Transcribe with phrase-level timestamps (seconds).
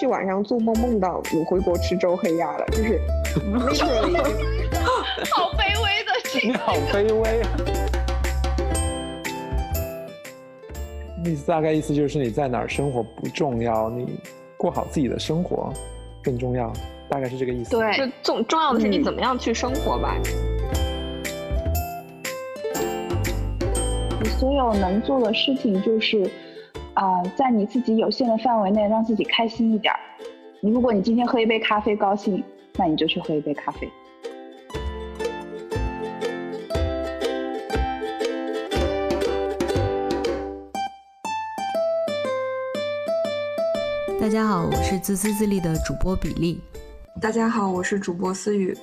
[0.00, 2.98] 去晚上做梦梦到你回国吃周黑鸭了，就是
[3.52, 4.16] literally
[5.30, 7.48] 好卑微的情你好卑微啊！
[11.22, 14.18] 意思大概意思就是你在哪儿生活不重要，你
[14.56, 15.70] 过好自己的生活
[16.22, 16.72] 更重要，
[17.10, 17.72] 大概是这个意思。
[17.72, 20.16] 对就重重要的是你嗯怎么样去生活吧。
[24.22, 26.22] 你所有能做的事情就是，
[26.94, 30.00] 啊、在你自己有限的范围内让自己开心一点儿。
[30.60, 32.42] 你如果你今天喝一杯咖啡高兴，
[32.76, 33.88] 那你就去喝一杯咖啡。
[44.20, 46.60] 大家好，我是自私自利的主播比利。
[47.20, 48.76] 大家好，我是主播思雨。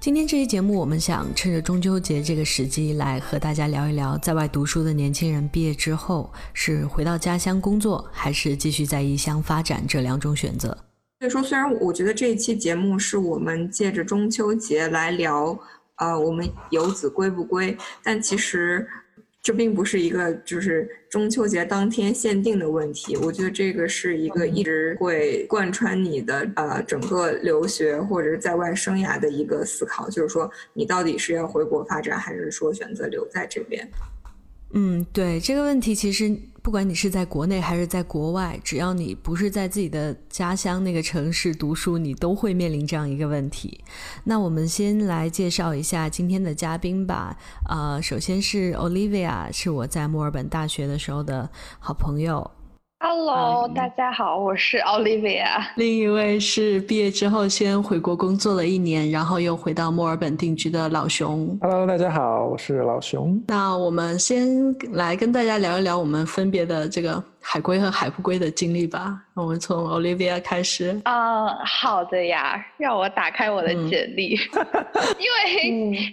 [0.00, 10.68] 今天这期节目，我们想趁着中秋节这个时机，来和大家聊一聊在外读书的年轻人毕业之后是回到家乡工作，还是继续在异乡发展这两种选择。
[11.18, 15.58] 所以说，虽然我觉得这一期节目是我们借着中秋节来聊，
[15.96, 18.86] 呃，我们游子归不归，但其实
[19.48, 23.16] 这并不是一个就是中秋节当天限定的问题。
[23.16, 33.88] 我觉得这个是一个一直会贯穿你的呃整个留学或者是在外生涯的一个思考，就是说你到底是要回国发展，还是说选择留在这边？
[34.74, 36.38] 嗯，对这个问题，其实
[36.68, 43.82] 不管你是在国内还是在国外，只要你不是在自己的家乡那个城市读书，你都会面临这样一个问题。
[44.24, 47.34] 那我们先来介绍一下今天的嘉宾吧。
[47.66, 52.50] 呃，首先是 Olivia，是我在墨尔本大学的时候的好朋友。
[53.00, 55.46] Hello，、嗯大家好，我是 Olivia。
[55.76, 61.56] 另一位是毕业之后先回国工作了一年，然后又回到墨尔本定居的老熊。
[61.62, 63.40] Hello，大家好，我是老熊。
[63.46, 69.18] 那我们先来跟大家聊一聊我们分别的这个海归和海不归的经历吧。
[69.32, 71.00] 我们从 Olivia 开始。
[71.04, 74.36] 啊、好的呀，让我打开我的嗯简历，
[75.18, 75.26] 因
[75.72, 76.12] 为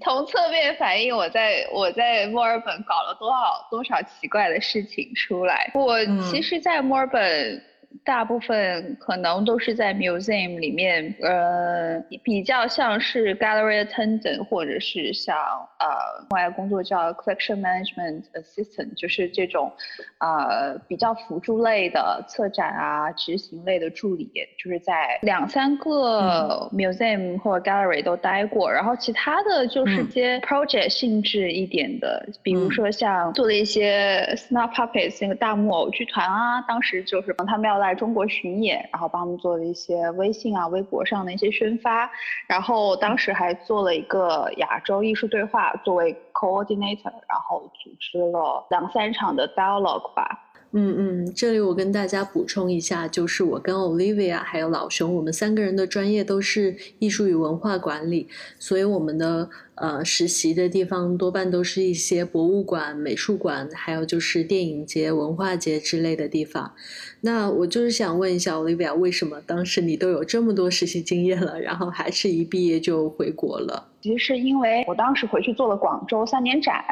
[0.00, 5.72] 从侧面反映我在我在墨尔本搞了多少多少奇怪的事情出来。
[5.74, 7.60] 我嗯其实，在墨尔本。
[8.04, 15.36] 大部分可能都是在 museum 里面，呃，比较像是 gallery attendant，或者是像
[15.78, 15.86] 呃，
[16.28, 19.72] 另外工作叫 collection management assistant，就是这种
[20.18, 24.30] 呃比较辅助类的策展啊、执行类的助理，
[24.62, 32.70] 就是在两三个 museum 或者 gallery 都待过，然后其他的就是嗯些 project 性质一点的，比如嗯。
[32.70, 42.10] 说像做了一些 Snap Puppets 那个大木偶剧团啊，当时就是帮他们要来来中国巡演，然后帮我们做了一些微信啊、微博上的一些宣发，
[42.46, 50.45] 然后当时还做了一个亚洲艺术对话作为 coordinator，然后组织了两三场的 dialogue 吧。
[50.78, 58.28] 嗯嗯，这里我跟大家补充一下，就是我跟 Olivia 还有老熊，我们三个人的专业都是艺术与文化管理，
[58.58, 66.74] 所以我们的呃实习的地方多半都是一些博物馆、美术馆，还有就是电影节、文化节之类的地方。
[67.22, 73.88] 那我就是想问一下 Olivia，为什么当时你都有这么多实习经验了，然后还是一毕业就回国了？
[74.02, 76.84] 其实是因为我当时回去做了广州三年展，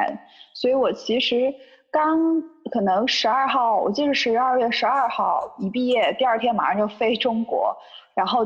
[0.55, 1.53] 所以我其实
[1.95, 2.41] 刚
[2.73, 7.73] 可能十二号，我记得十二月十二号一毕业，第二天马上就飞中国，
[8.13, 8.45] 然后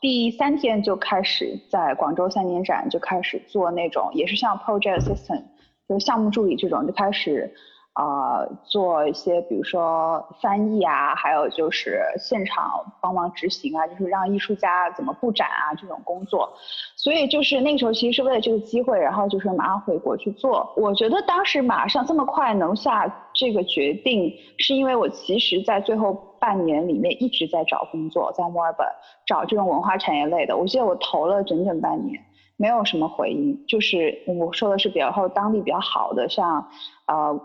[0.00, 5.44] 第三天就开始在广州三年展就开始做那种，也是像 project assistant，
[5.88, 7.54] 就是项目助理这种，就开始。
[7.98, 12.70] 啊、做一些比如说翻译啊，还有就是现场
[13.00, 16.48] 帮忙执行啊，就是让艺术家怎么布展啊这种工作。
[16.96, 20.72] 所以就是那个时候其实是为了这个机会，然后就是马上回国去做。
[20.76, 28.86] 我觉得当时马上这么快能下这个决定，是因为我其实在最后半年里面一直在找工作，在墨尔本
[29.26, 30.56] 找这种文化产业类的。
[30.56, 32.20] 我记得我投了整整半年，
[32.56, 33.64] 没有什么回音。
[33.66, 36.64] 就是我说的是比较后当地比较好的，像
[37.08, 37.36] 呃。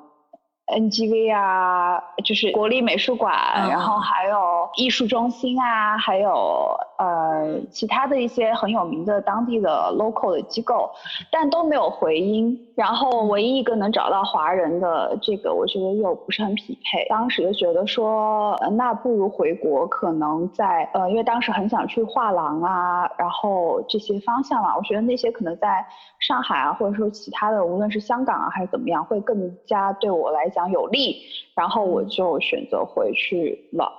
[0.68, 3.69] NGV 啊，就是国立美术馆，嗯。
[3.69, 10.90] 然后还有艺术中心啊，还有呃其他的一些很有名的当地的 local 的机构，
[11.31, 12.60] 但都没有回音。
[12.75, 17.06] 然后唯一一个能找到华人的这个，我觉得又不是很匹配。
[17.07, 25.86] 当时就觉得说，呃那不如回国，可能在呃，因为当时很想去画廊啊，然后这些方向嘛，我觉得那些可能在
[26.19, 31.18] 上海啊，或者说其他的，无论是香港啊还是怎么样，会更加对我来讲有利。
[31.56, 33.92] 然后我就选择回去了。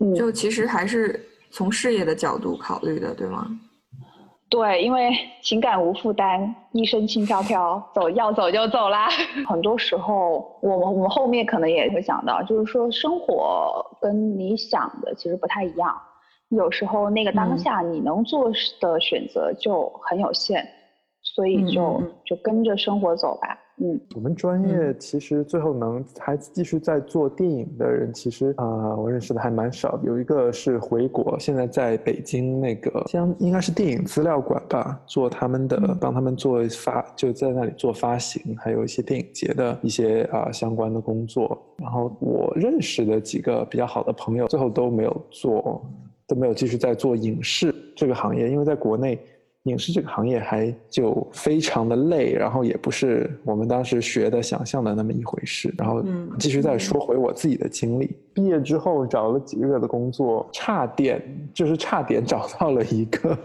[0.00, 1.18] 嗯，就其实还是
[1.50, 3.46] 从事业的角度考虑的，对吗？
[4.48, 5.10] 对，因为
[5.42, 9.08] 情感无负担，一身轻飘飘，走要走就走啦。
[9.46, 15.96] 很多时候，我们我们后面可能也会想到，就是说生活跟你想的其实不太一样，
[16.48, 18.50] 有时候那个当下你能做
[18.80, 20.66] 的选择就很有限，
[21.22, 23.56] 所以就就跟着生活走吧。
[23.82, 29.98] 嗯，我们专业其实最后能还继续在做电影的人，其实啊，我认识的还蛮少。
[30.04, 41.58] 有一个是回国，现在在北京那个，像应该是电影资料馆吧，做他们的，帮他们做发，就在那里做发行，还有一些电影节的一些啊相关的工作。
[41.78, 45.82] 然后我认识的几个比较好的朋友，最后都没有做，
[46.26, 49.18] 都没有继续在做影视这个行业，因为在国内。
[49.64, 55.72] 影视这个行业还就非常的累，然后也不是我们当时学的想象的那么一回事。
[55.76, 56.02] 然后
[56.38, 61.22] 继续再说回我自己的经历，毕业之后找了几个月的工作，差点
[61.52, 63.38] 就是差点找到了一个，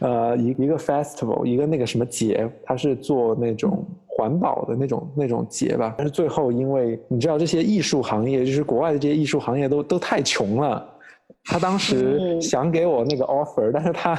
[0.00, 5.94] 呃，一一个 festival，一个那个什么节，它是做那种环保的那种那种节吧。
[5.98, 10.88] 但是最后因为你知道这些艺术行业，就是国外的这些艺术行业都都太穷了。
[11.44, 14.14] 他当时想给我那个 offer，但是他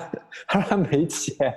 [0.48, 1.56] 他说他没钱，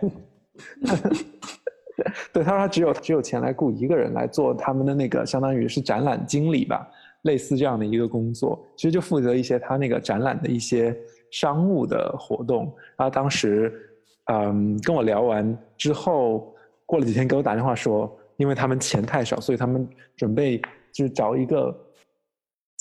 [2.32, 6.88] 对，他说他只有只有钱来雇一个人来做他们的那个相当于是展览经理吧，
[7.22, 10.96] 类似这样的一个工作，其实就负责一些他那个展览的一些
[11.30, 12.72] 商务的活动。
[12.96, 13.72] 他当时
[14.32, 16.54] 嗯跟我聊完之后，
[16.84, 20.58] 过了几天给我打电话说，因为他们钱太少，所以他们准备
[20.92, 21.76] 就是找一个。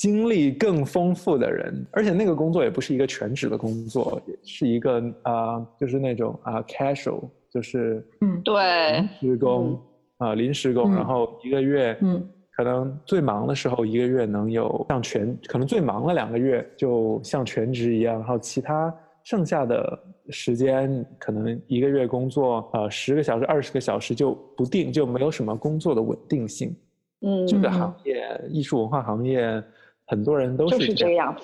[0.05, 8.53] 经历更丰富的人，而且那个工作也不是一个全职的工作，是一个啊，就是那种啊，casual，就是嗯，对，
[8.99, 9.81] 临时工
[10.17, 19.99] 啊，临时工，然后一个月，嗯，可能最忙的时候一个月能有像全，可能最忙了两个月就像全职一样，然后其他剩下的
[20.29, 26.75] 时间可能一个月工作呃十个小时、二十个小时就不定，就没有什么工作的稳定性。
[27.21, 29.63] 嗯，这个行业，艺术文化行业。
[30.05, 31.35] 很多人都是这样，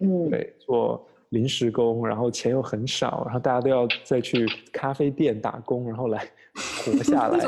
[0.00, 6.26] 嗯，对，做临时工，然后钱又很少，然后大家都要再去咖啡店打工，然后来。
[6.92, 7.38] 活下 来，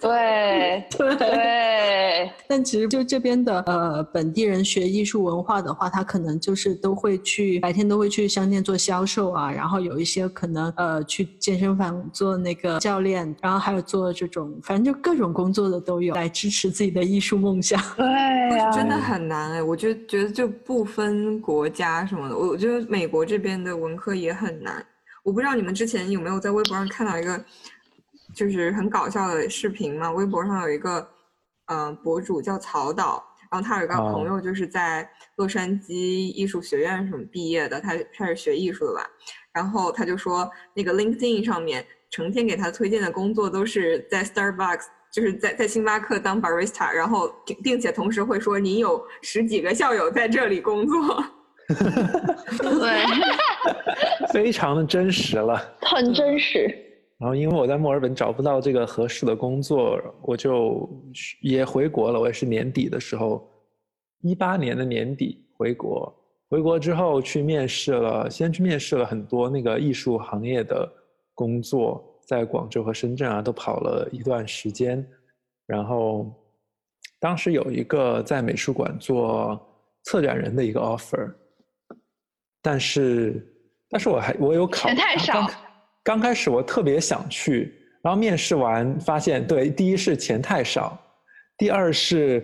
[0.00, 2.30] 对 对。
[2.48, 17.80] 但其实就这边的呃本地人学艺术文化的话，他可能就是都会去白天都会去商店做销售啊，然后有一些可能呃去健身房做那个教练，然后还有做这种反正就各种工作的都有来支持自己的艺术梦想。
[17.96, 24.84] 对呀，真的很难哎，我就觉得就不分国家什么的，我我觉得美国这边的文科也很难。
[25.22, 27.38] 我不知道你们之前有没有在微博上看到一个。
[28.38, 31.04] 就是很搞笑的视频嘛，微博上有一个，
[31.66, 33.20] 嗯，博主叫曹导，
[33.50, 39.04] 然后他有一个朋友就是在洛杉矶艺术学院什么毕业的，他他是学艺术的吧，
[39.52, 47.28] 然后他就说那个 LinkedIn 上面成天给他推荐的工作都是在 Starbucks，就是在在星巴克当 barista，然后
[47.64, 51.24] 并且同时会说你有十几个校友在这里工作
[52.62, 53.04] 对，
[54.32, 56.72] 非常的真实了，很真实。
[57.18, 60.88] 然后，因为我在墨尔本找不到这个合适的工作，我就
[61.42, 62.20] 也回国了。
[62.20, 63.44] 我也是年底的时候，
[64.22, 66.14] 一八年的年底回国。
[66.48, 70.88] 回国之后去面试了，先去面试了很多那个艺术行业的
[71.34, 75.04] 工作，在广州和深圳啊都跑了一段时间。
[75.66, 76.32] 然后，
[77.18, 79.60] 当时有一个在美术馆做
[80.04, 81.34] 策展人的一个 offer，
[82.62, 83.44] 但是，
[83.90, 85.46] 但是我还我有考，钱太少。
[86.08, 90.98] 刚开始我特别想去，然后面试完发现，对，第一是钱太少，
[91.58, 92.42] 第二是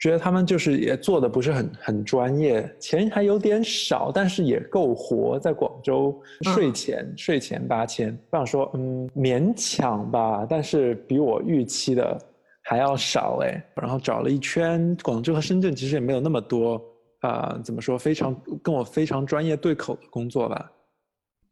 [0.00, 5.38] 觉得他们就是也做的不是很很专业，钱还有点少，但是也够活。
[5.38, 12.18] 在广州税前税前八千，我想说，嗯，勉强吧，但是比我预期的
[12.64, 13.64] 还要少哎。
[13.76, 16.82] 然后找了一圈，广州和深圳其实也没有那么多
[17.20, 20.68] 啊，怎么说，非常跟我非常专业对口的工作吧。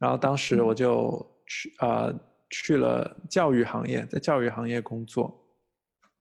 [0.00, 1.25] 然后当时我就。
[1.52, 2.11] 去啊，
[2.49, 5.38] 去了教育行业，在教育行业工作。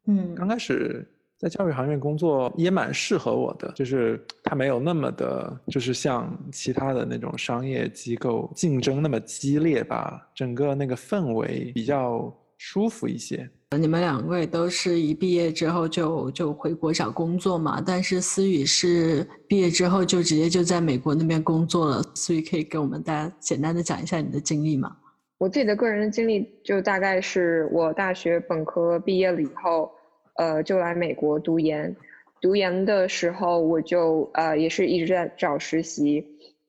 [0.07, 1.07] 嗯，刚开始
[1.37, 13.49] 在教育行业工作也蛮适合我的，就是它没有那么的，就是像其他的那种商业机构竞争那么激烈吧，整个那个氛围比较舒服一些。
[13.77, 17.79] 你们两位都是一毕业之后就就回国找工作嘛？
[17.79, 22.03] 但是思雨是毕业之后就直接就在美国那边工作了。
[22.13, 24.97] 思雨可以给我们大家简单的讲一下你的经历吗？
[25.41, 29.91] 我自己的个人的经历就大概是我大学本科毕业了以后，
[30.35, 31.95] 呃，就来美国读研。
[32.39, 36.23] 读研的时候，我就呃也是一直在找实习，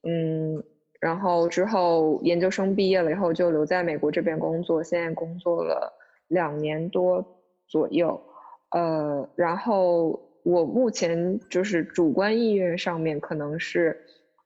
[0.05, 0.65] 嗯，
[1.01, 5.93] 然后之后研究生毕业了以后就留在美国这边工作，现在工作了
[6.29, 7.23] 两年多
[7.69, 8.19] 左右。
[8.71, 14.01] 呃，然后我目前就是主观意愿上面可能是，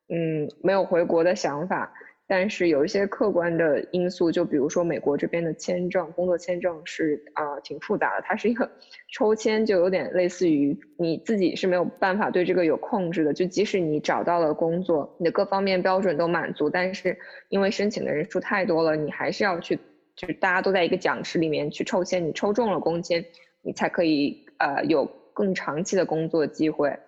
[0.09, 1.93] 嗯，没有回国的想法。
[2.29, 8.69] 但是有一些客观的因素，就比如说美国这边的签证，工作签证是啊挺复杂的，它是一个
[9.13, 13.33] 抽签，就有点类似于你自己是没有办法对这个有控制的。
[13.33, 17.17] 就即使你找到了工作，你的各方面标准都满足，但是
[17.49, 19.79] 因为申请的人数太多了，你还是要去，
[20.17, 23.25] 就是大家都在一个奖池里面去抽签，你抽中了工签，
[23.63, 26.99] 你才可以呃有更长期的工作机会。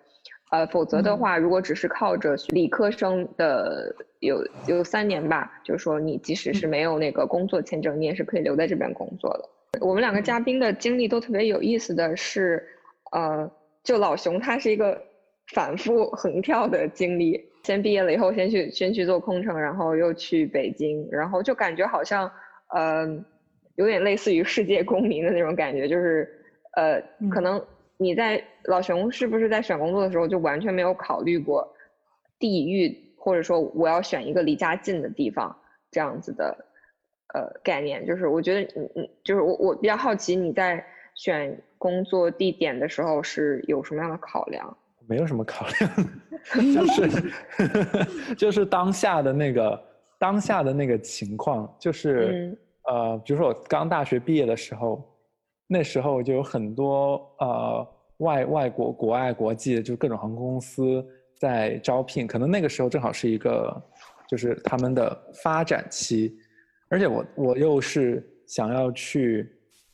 [0.51, 9.79] 呃，否则的话，如果只是靠着理科生的有有三年吧，就是说你即使是没有那个工作签证，你也是可以留在这边工作的。
[9.85, 12.67] 我们两个嘉宾的经历都特别有意思的是，
[13.11, 13.49] 呃，
[13.83, 14.99] 就老熊他是一个
[15.53, 22.29] 反复横跳的经历，先毕业了以后先去先去做空乘，然后又去北京，然后就感觉好像
[22.73, 23.07] 呃
[23.75, 26.27] 有点类似于世界公民的那种感觉，就是
[26.75, 27.63] 呃可能。
[28.01, 31.67] 你在老熊是不是在选工作的时候就完全没有考虑过
[32.39, 35.53] 地域，或者说我要选一个离家近的地方
[35.91, 36.57] 这样子的
[37.33, 38.07] 呃概念？
[38.07, 40.81] 就是我觉得你你就是我我比较好奇你在
[41.13, 44.77] 选工作地点的时候是有什么样的考量？
[45.05, 45.91] 没有什么考量，
[46.73, 47.23] 就是
[48.35, 49.83] 就是当下的那个
[50.17, 55.05] 当下的那个情况，就是呃，比如说我刚大学毕业的时候。
[55.71, 61.05] 那时候就有很多呃外外国国外国际的就各种航空公司
[61.39, 63.79] 在招聘，可能那个时候正好是一个
[64.27, 66.35] 就是他们的发展期，
[66.89, 69.47] 而且我我又是想要去，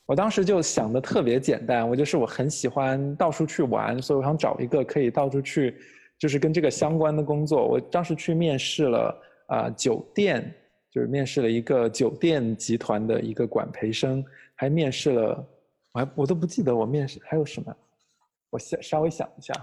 [0.05, 5.75] 我当时就想的特别简单，我就是我很喜欢到处去玩，所以我想找一个可以到处去，
[6.17, 7.67] 就是跟这个相关的工作。
[7.67, 10.55] 我当时去面试了啊酒店，
[10.89, 14.23] 就是面试了一个酒店集团的一个管培生，
[14.55, 15.45] 还面试了。
[15.95, 17.73] 我还我都不记得我面试还有什么，
[18.49, 19.53] 我想稍微想一下，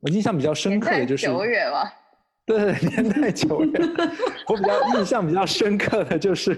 [0.00, 1.90] 我印象比较深刻的就是久远了，
[2.44, 3.72] 对对年代久远，
[4.46, 6.52] 我比较印象比较深刻的就是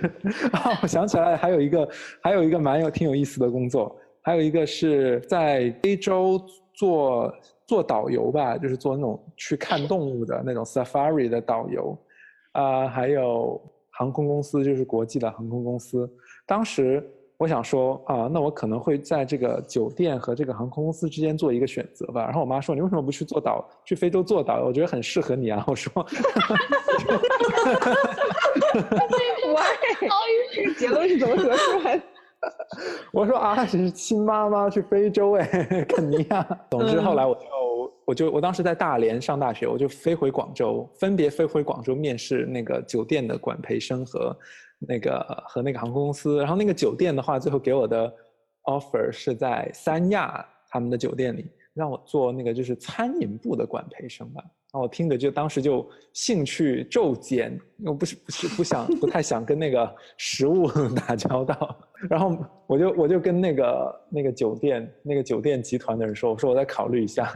[0.51, 1.89] 啊，我想起来还有一个
[2.21, 7.33] 还有一个蛮有挺有意思的工作，还有一个是在非洲做
[7.69, 11.97] 做导游吧，就是做那种去看动物的那种 safari 的导游，
[12.51, 16.13] 啊，还有航空公司就是国际的航空公司，
[16.45, 17.09] 当时。
[17.37, 22.23] 我想说啊，那我可能会在这个酒店和这个航空公司之间做一个选择吧。
[22.23, 24.63] 然后我妈说：“你为什么不去做导，去非洲做导？
[24.65, 25.93] 我觉得很适合你啊。”我说：
[29.51, 29.61] “我
[30.55, 32.03] 这个结论是怎么得出来的？”
[33.13, 37.41] 我说：“啊，是亲妈妈去非洲哎，肯尼亚。”总之后来我就
[38.07, 44.37] 我就我当时在大连上大学，我就飞回广州，分别飞回广州面试那个酒店的管培生和。
[44.87, 48.13] 那个和那个航空公司，然后那个酒店的话，最后给我的
[48.65, 54.43] offer 是在三亚他们的酒店里，让我做那个就是餐饮部的管培生吧。
[54.73, 61.77] 然后我听着就当时就兴趣骤减，我不是不是不想不太想跟那个食物 打交道，
[62.11, 62.37] 然后
[62.67, 67.33] 我就我就跟那个那个酒店那个酒店集团的人说，我说我再考虑一下。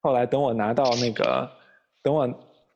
[0.00, 1.48] 后来等我拿到那个
[2.02, 2.28] 等我。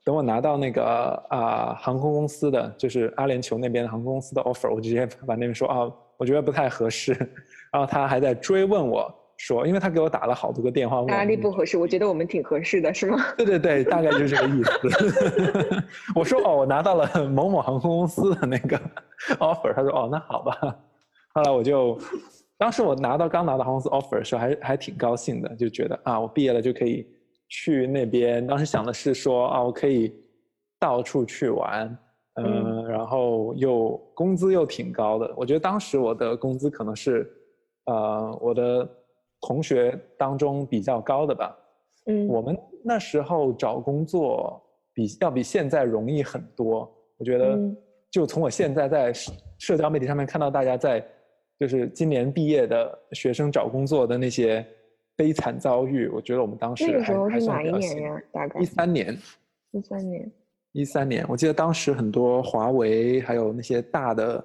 [0.09, 7.13] 等我拿到那个啊航空公司的，就是阿联酋那边的航空公司的 offer，我直接把那边说啊，我觉得不太合适。
[7.71, 11.77] 然后他还在追问我说，因为他给我打了好多个电话，哪里不合适？
[11.77, 13.23] 我觉得我们挺合适的，是吗？
[13.37, 15.85] 对对对，大概就是这个意思。
[16.17, 18.81] 我说哦，我拿到了某某航空公司的那个
[19.39, 19.75] offer。
[19.75, 20.75] 他说哦，那好吧。
[21.35, 21.99] 后来我就，
[22.57, 27.07] 当时我拿到刚拿到航空公司 offer 的时候，还还挺高兴的，就觉得啊，我毕业了就可以。
[27.49, 30.15] 去那边，当时想的是说啊，我可以
[30.79, 31.99] 到处去玩，
[32.35, 35.33] 嗯，然后又工资又挺高的。
[35.37, 37.27] 我觉得当时我的工资可能是，
[37.87, 38.89] 呃，我的
[39.41, 41.59] 同学当中比较高的吧。
[42.07, 44.63] 嗯，我们那时候找工作
[44.93, 46.91] 比要比现在容易很多。
[47.17, 47.59] 我觉得，
[48.11, 49.13] 就从我现在在
[49.59, 51.03] 社交媒体上面看到大家在，
[51.59, 54.67] 就是今年毕业的学生找工作的那些。
[55.19, 58.23] 悲惨遭遇，我觉得我们当时那个时候是哪一年呀？
[58.31, 59.19] 大概一三年。
[59.73, 60.31] 一三年。
[60.73, 64.45] 一三年，我记得当时很多华为还有那些大的。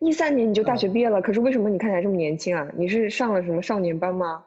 [0.00, 2.68] 一三年你就大学毕业了，可是为什么你看起来这么年轻啊？
[2.76, 4.44] 你是上了什么少年班吗？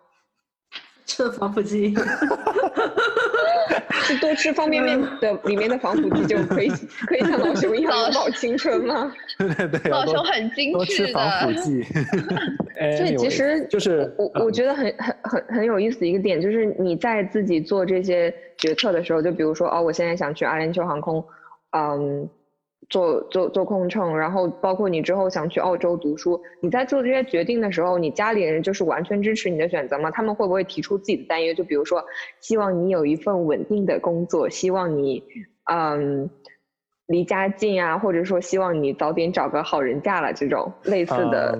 [1.07, 1.95] 吃了防腐剂。
[4.03, 6.69] 是多吃方便面的里面的防腐剂就可以
[7.07, 9.12] 可以像老熊一样保青春吗？
[9.38, 11.13] 对 对，老熊很精致的。
[11.13, 11.83] 防腐剂。
[12.98, 21.24] 所以其实就是我我觉得很很很很有意思的一个点，就是你在自己做这些决策的时候，就比如说哦，我现在想去阿联酋航空，
[21.72, 22.27] 嗯，
[22.93, 30.12] 做做做空乘，然后包括你之后想去澳洲读书，你在做这些决定的时候，你家里人就是完全支持你的选择吗？
[30.12, 31.51] 他们会不会提出自己的担忧？
[31.55, 32.05] 就比如说，
[32.39, 35.23] 希望你有一份稳定的工作，希望你
[35.71, 36.29] 嗯
[37.07, 41.59] 离家近啊，或者说希望你早点找个好人嫁了这种类似的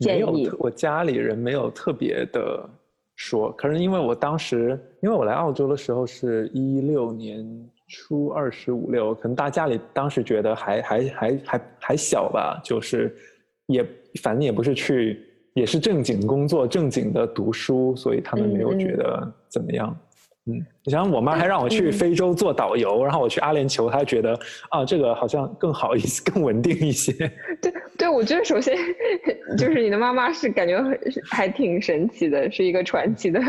[0.00, 0.50] 建议。
[0.58, 2.68] 我家里人没有特别的。
[3.20, 7.44] 说，可能因为我当时，因为我来澳洲的时候是一六年
[7.88, 13.16] 初二十五六，可能大家里当时觉得还还还还还小吧，就是
[13.66, 13.84] 也
[14.22, 15.20] 反正也不是去，
[15.54, 19.88] 也是正经工作、正经的读书，所以他们没有觉得怎么样。
[19.88, 20.07] 嗯，
[20.84, 24.38] 你想我妈还让我去非洲做导游，然后我去阿联酋，她觉得
[24.70, 27.12] 啊，这个好像更好一些， 更稳定一些。
[27.60, 28.76] 对对，我觉得首先
[29.58, 30.82] 就是你的妈妈是感觉
[31.24, 33.40] 还挺神奇的，是一个传奇的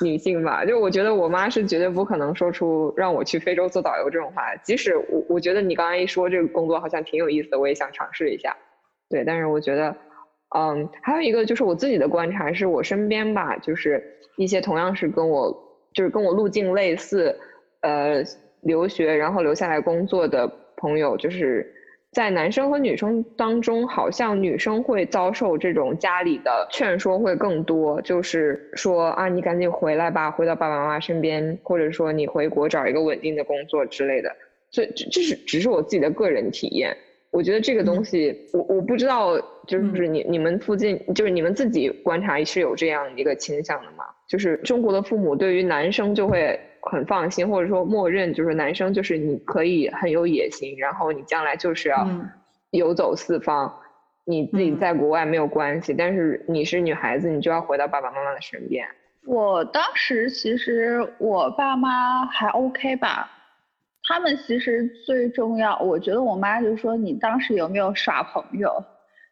[0.00, 0.64] 女性吧。
[0.64, 4.56] 就我觉得我妈是绝对不可能说出让我去非洲做导游这种话。
[4.64, 8.56] 即使我我觉得你刚才一说这个工作好像挺有意思的，我也想尝试一下。
[9.08, 9.94] 对，但是我觉得，
[10.56, 14.02] 嗯，还有一个就是我自己的观察是我身边吧，就是
[14.36, 15.66] 一些同样是跟我。
[16.00, 17.38] 就是跟我路径类似，
[17.82, 18.24] 呃，
[18.62, 21.70] 留学然后留下来工作的朋友，就是
[22.10, 34.34] 在男生和女生当中，好像女生会遭受这种家里的劝说会更多，就是说啊，你赶紧回来吧，回到爸爸妈妈身边，或者说你回国找一个稳定的工作之类的。
[34.70, 36.96] 所以这这是只是我自己的个人体验，
[37.30, 44.06] 我觉得这个东西，我我不知道，就是你你们附近，就是你们自己观察是有这样一个倾向的吗？
[44.30, 52.08] 就是中国的父母对于男生就会很放心，或者说默认就是男生就是你可以很有野心，然后你将来就是要
[52.70, 53.74] 游走四方，
[54.24, 58.86] 你自己在国外没有关系，但是你是女孩子，你就要回到爸爸妈妈的身边。
[59.26, 63.28] 我当时其实我爸妈还 OK 吧，
[64.04, 68.70] 他们其实最重要，我觉得我妈就说你当时有没有耍朋友。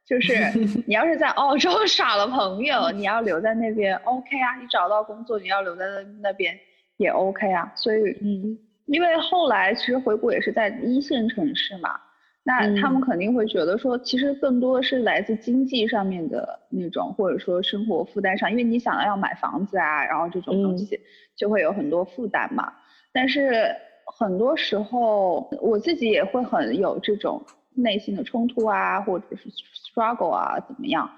[0.08, 0.32] 就是
[0.86, 6.58] 你要是在澳洲 耍了朋友，你要留在那边 OK 啊，你找到工作你要留在那那边
[6.96, 7.70] 也 OK 啊。
[7.74, 12.00] 所以嗯，因为后来其实回国也是在一线城市嘛，
[12.42, 20.98] 那他们肯定会觉得说，其实更多的是来自经济上面的那种，或者说生活负担上，因为你想要买房子啊，然后这种东西
[21.36, 22.72] 就会有很多负担嘛。
[23.12, 23.76] 但是
[24.18, 27.44] 很多时候我自己也会很有这种。
[27.82, 31.10] 内心的冲突啊，或者是 struggle 啊，怎么样？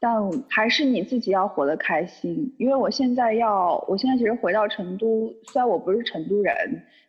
[0.00, 0.14] 但
[0.48, 2.54] 还是你自己要活得开心。
[2.58, 6.54] 因为我现在要，我现在其实回到成都，虽然我不是成都人，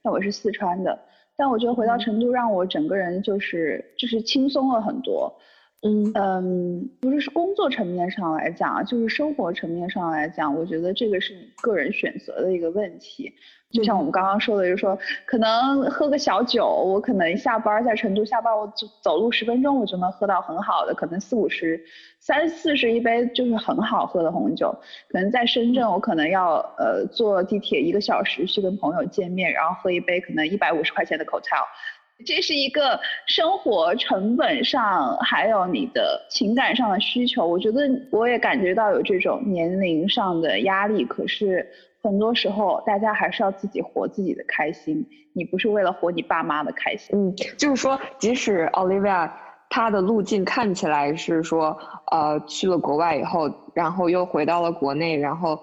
[0.02, 1.00] 但我是四川的。
[1.36, 5.34] 但我觉得回到成都，让我整个人就是就是轻松了很多。
[5.82, 13.34] 嗯嗯，不是是工作层面上来讲，就是生活层面上来讲，我觉得这个是你个人选择的一个问题。
[13.72, 21.80] 就像我们刚刚说的，就是说可能喝个小酒，我可能下班在成都下班，我走走路十分钟我就能喝到很好的，可能四五十、
[22.20, 24.76] 三四十一杯就是很好喝的红酒。
[25.08, 31.64] 可能在深圳，我可能要呃坐地铁一个小时去跟朋友见面，然后喝一杯可能一百五十块钱的 cocktail。
[32.26, 37.48] 这是一个生活成本上，还有你的情感上的需求。
[37.48, 41.68] 我觉得我也感觉到有这种年龄上的压力，可是。
[42.02, 47.14] 很多时候，大家还是要自己活自己的开心，你不是为了活你爸妈的开心。
[47.14, 49.30] 嗯，就是说，即使 Olivia
[49.70, 51.78] 她的路径看起来是说，
[52.10, 55.60] 呃，去了国外以后，然后又回到了国内，然后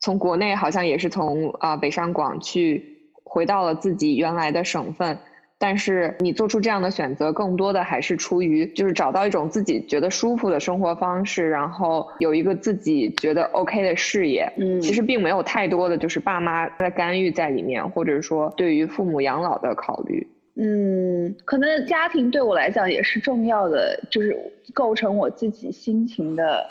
[0.00, 2.82] 从国内好像也是从啊北上广去
[3.22, 5.18] 回到了自己原来的省份。
[5.58, 14.46] 但是你做出这样的选择，更多的还是出于就是找到一种自己觉得舒服的生活方式，然后有一个自己觉得 OK 的事业。
[14.58, 20.26] 嗯，其实并没有太多的就是爸妈的干预在里面，或者说对于父母养老的考虑。
[20.58, 24.36] 嗯，可能家庭对我来讲也是重要的，就是
[24.74, 26.66] 构成我自己心情的，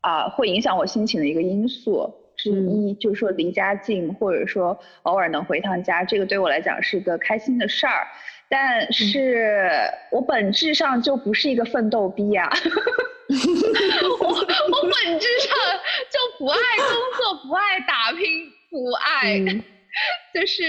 [0.00, 2.94] 啊，会影响我心情的一个因素之一。
[2.94, 8.06] 就是说离家近，或者说偶尔能回趟家，这个对我来讲是个开心的事儿。
[8.48, 9.70] 但是
[10.10, 12.50] 我本质上就不是一个奋斗逼呀，
[14.18, 15.56] 我我本质上
[16.10, 19.38] 就不爱工作，不爱打拼，不爱，
[20.34, 20.64] 就是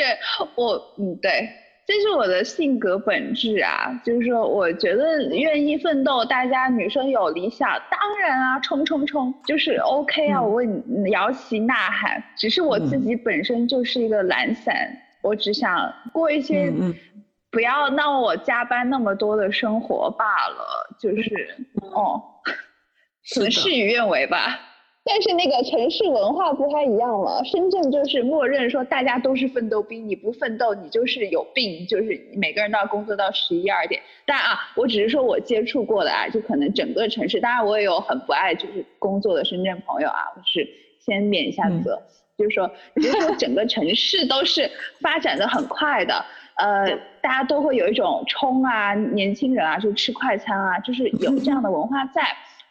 [0.55, 1.49] 我嗯对，
[1.91, 14.73] 这是我的性格本质啊，就是说我觉得愿意奋斗，大家女生有理想，当然啊，冲冲冲，就是 OK 啊，我为你摇旗呐喊，只是我自己本身就是一个懒散，
[15.21, 16.71] 我只想过一些。
[17.51, 22.23] 不要让我加班那么多的生活罢了，就是哦，
[23.36, 24.58] 可能 事与愿违吧。
[25.03, 27.43] 但是那个城市文化不太一样了。
[27.43, 33.99] 深圳就是默认说大家都是奋斗兵，你不奋斗你就是有病，就是每个人都要工作到十一二点。
[34.27, 40.67] 但啊，我只是说我接触过的啊，就可能整个城市，当然我也有很不爱就是工作的深圳朋友啊，我是
[41.03, 41.99] 先免一下责，
[42.37, 46.23] 就是说，就是说整个城市都是发展的很快的，
[46.57, 46.87] 呃，
[47.23, 52.21] 大家都会有一种冲啊，年轻人啊就吃快餐啊，就是有这样的文化在。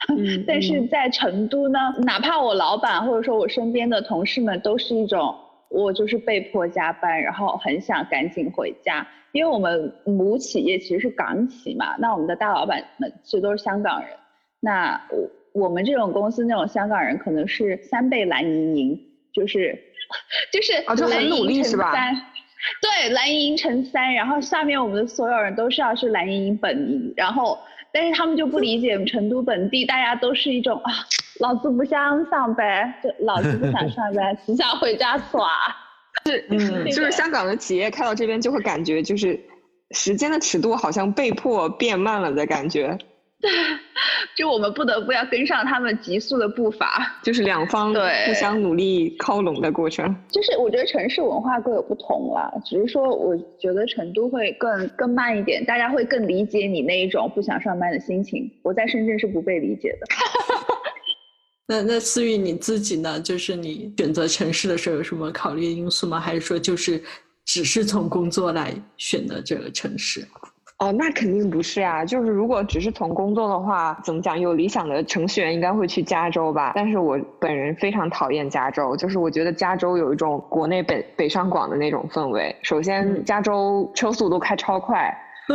[0.47, 5.37] 但是在成都呢，哪怕我老板或者说我身边的同事们都是一种，
[5.69, 14.09] 我就是被迫加班，然后很想赶紧回家，因为我们母企业其实是港企嘛，那我们的大老板们其实都是香港人，
[14.61, 14.99] 那
[15.53, 19.01] 我我们这种公司那种香港人可能是三倍蓝盈莹，
[19.35, 19.79] 就是
[20.51, 21.93] 就是啊就很努力是吧，
[22.81, 27.59] 对，蓝盈莹乘三，然后下面我们的所有人都是要是蓝盈莹本名，然后。
[27.93, 30.93] 但是他们就不理解，成都本地大家都是一种啊，
[31.41, 35.49] 老子不想上班，就老子不想上班，只想回家耍。
[36.25, 39.39] 是，嗯，就是香港的企业开到这边就会感觉就是
[39.93, 42.97] 时间的尺度好像被迫变慢了的感觉。
[43.41, 43.51] 对，
[44.37, 50.15] 就我们不得不要跟上他们急速的步伐，就是两方对互相努力靠拢的过程。
[50.29, 58.51] 就是我觉得城市文化各有不同啦，只是说我觉得成都会更更慢一点，大家会更理解你那一种不想上班的心情。
[58.63, 60.07] 我在深圳是不被理解的。
[61.67, 63.21] 那那思雨你自己呢？
[63.21, 66.19] 就是你选择城市的时候有什么考虑因素吗？
[66.21, 67.01] 还是说就是
[67.47, 70.27] 只是从工作来选的这个城市？
[70.81, 72.03] 哦，那肯定不是啊！
[72.03, 74.41] 就是如果只是从工作的话，怎么讲？
[74.41, 76.73] 有理想的程序员应该会去加州吧。
[76.75, 82.57] 但是我本人非常讨厌加州，就是我觉得加州有一种国内北北上广的那种氛围。
[82.63, 85.15] 首先，加州车速都开超快。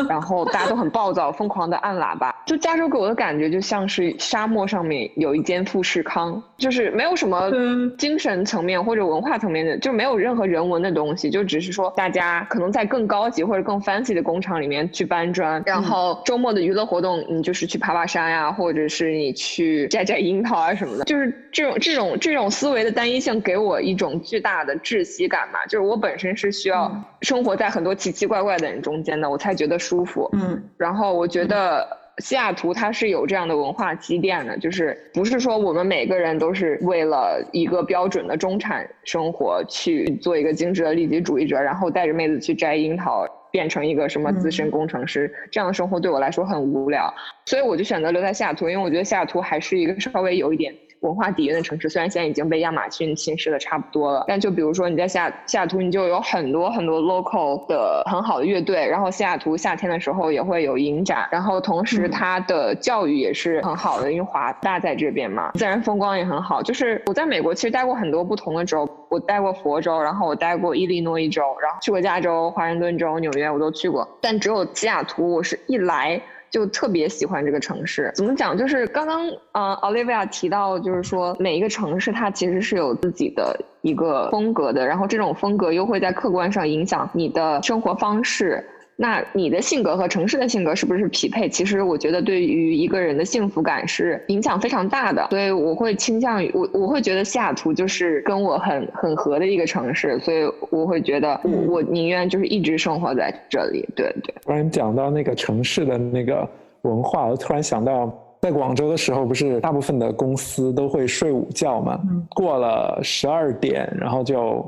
[0.09, 2.35] 然后大家都很暴躁，疯狂的按喇叭。
[2.45, 7.49] 就加州给我的感觉就像是沙漠上面有一间富士康，就是没有什么
[7.97, 21.03] 精神层面或者文化层面的，就没有任何人文的东西，就只是说大家可能在更高级或者更 fancy 的工厂里面去搬砖，然后周末的娱乐活动你就是去爬爬山呀，或者是你去摘摘樱桃啊什么的。
[21.05, 25.65] 就是这种这种这种思维的单一性给我一种巨大的窒息感嘛。
[25.67, 26.91] 就是我本身是需要
[27.21, 29.79] 生活在很多奇奇怪怪的人中间的，我才觉得。
[29.85, 31.87] 舒服，嗯，然后我觉得
[32.17, 47.13] 西雅图它是有这样的文化积淀的，就是不是说我们每个人都是为了一个标准的中产生活去做一个精致的利己主义者，然后带着妹子去摘樱桃，变成一个什么资深工程师，这样的生活对我来说很无聊，
[47.45, 50.73] 所以我就选择留在西雅图，因为我觉得西雅图还是一个稍微有一点。
[51.05, 66.61] 文化底蕴的城市，虽然现在已经被亚马逊侵蚀的差不多了，但就比如说你在下西雅图，你就有很多很多 local 的很好的乐队，然后西雅图夏天的时候也会有影展，然后同时它的教育也是很好的，因为华大在这边嘛，自然风光也很好。
[66.61, 76.19] 就是我在美国其实待过很多不同的州，我待过佛州，然后我待过伊利诺伊州，然后去过加州、华盛顿州、纽约，我都去过，但只有西雅图，我是一来。
[76.55, 78.57] 就特别喜欢这个城市，怎么讲？
[78.57, 88.65] 就是刚刚嗯，Olivia 提到，就是说每一个城市它其实是有自己的一个风格的，然后这种风格又会在客观上影响你的生活方式。
[88.97, 91.49] 那你的性格和城市的性格是不是匹配？
[91.49, 95.27] 其实我觉得对于一个人的幸福感是影响非常大的。
[95.29, 103.85] 所以我会倾向于我我会觉得西雅图就是跟我很很合的一个城市，所以我会觉得我我宁愿就是一直生活在这里。
[103.95, 104.33] 对对。
[104.43, 106.47] 突然讲到那个城市的那个
[106.83, 108.09] 文化，我突然想到，
[108.41, 111.99] 在广州的时候，不是大部分的公司都会睡午觉嘛？
[112.29, 114.65] 过了十二点，然后就。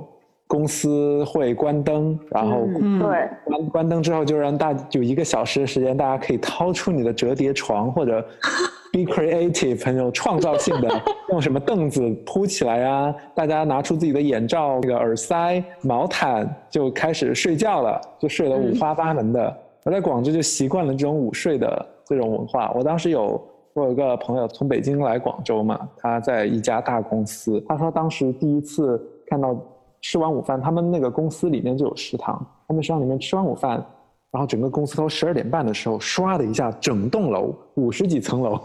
[0.47, 8.25] 公司会关灯，然后对关关灯之后，就让大有一个小时的时间，大家可以掏出你的折叠床，或者
[8.93, 10.89] be creative，很有创造性的，
[11.31, 13.13] 用什么凳子铺起来啊？
[13.35, 19.57] 大家拿出自己的眼罩、那个耳塞、毛毯，就开始睡觉了，就睡得五花八门的。
[19.83, 22.71] 我在广州就习惯了这种午睡的这种文化。
[22.73, 23.41] 我当时有
[23.73, 29.53] 我有一个朋友从北京来广州嘛，他在一家大公司，他说当时第一次看到。
[30.01, 32.45] 吃完午饭，他们那个公司里面就有食堂。
[32.67, 33.83] 他们食堂里面吃完午饭，
[34.31, 38.59] 然后整个公司都十二点半的时候，唰的一下，整栋楼五十几层楼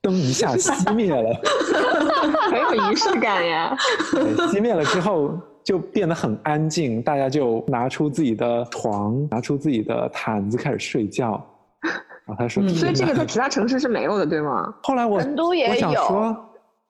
[0.00, 1.34] 灯一下熄灭了
[2.50, 3.76] 很有仪式感呀。
[4.52, 5.32] 熄灭了之后
[5.64, 11.44] 就变得很安静，大家就拿出自己的床，拿出自己的毯子开始睡觉。
[12.26, 16.36] 然后他说：“所以这个在其他城市是没有的，对吗？”后来我成都也有，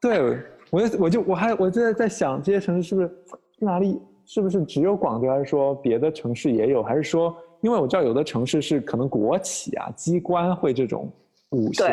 [0.00, 0.38] 对
[0.70, 3.10] 我我就我还我就在在想，这些城市是不是？
[3.58, 6.82] 哪里是不是只有广州，还是说别的城市也有？
[6.82, 11.10] 还是说，因为我知道有的城市是可能国企啊、机关会这种
[11.50, 11.84] 午休，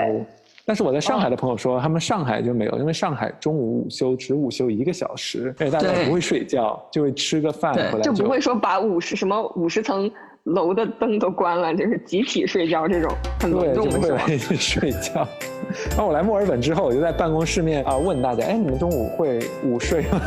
[0.66, 10.12] 但是我在上海的朋友说，他们上海就没有，因为上海中午午休只午休一个小时，而且大家不会睡觉，就会吃个饭回来就不会说把五十什么五十层
[10.46, 15.28] 楼的灯都关了，就是集体睡觉这种很对，隆就重的会来睡觉。
[15.92, 20.22] 然后我来墨尔本之后，我就在办公室面啊问大家，哎，你们中午会午睡吗？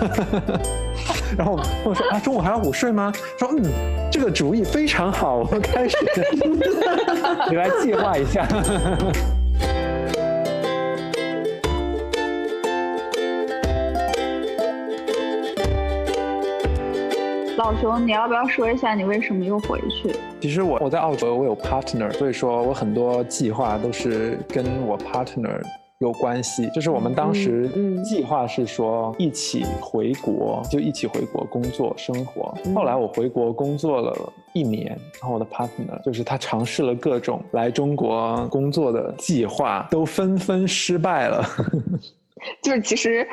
[1.36, 3.12] 然后我说啊，中午还要午睡吗？
[3.38, 3.62] 说嗯，
[4.10, 5.96] 这个主意非常好，我们开始，
[7.50, 8.46] 你来计划一下。
[17.56, 20.14] 老熊，你要不要说一下你为什么又回去？
[20.42, 25.58] 其实我我在澳洲，我有 partner，所以说我很多计划都是跟我 partner
[25.98, 26.68] 有关系。
[26.74, 32.54] 就是我们当时嗯嗯计划是说一起回国，就一起回国工作生活。
[32.66, 34.14] 嗯后来我回国工作了
[34.52, 34.88] 一年，
[35.18, 41.42] 然后我的 partner 就是他尝试了各种来中国工作的计划，都纷纷失败了，
[42.60, 43.26] 就是其实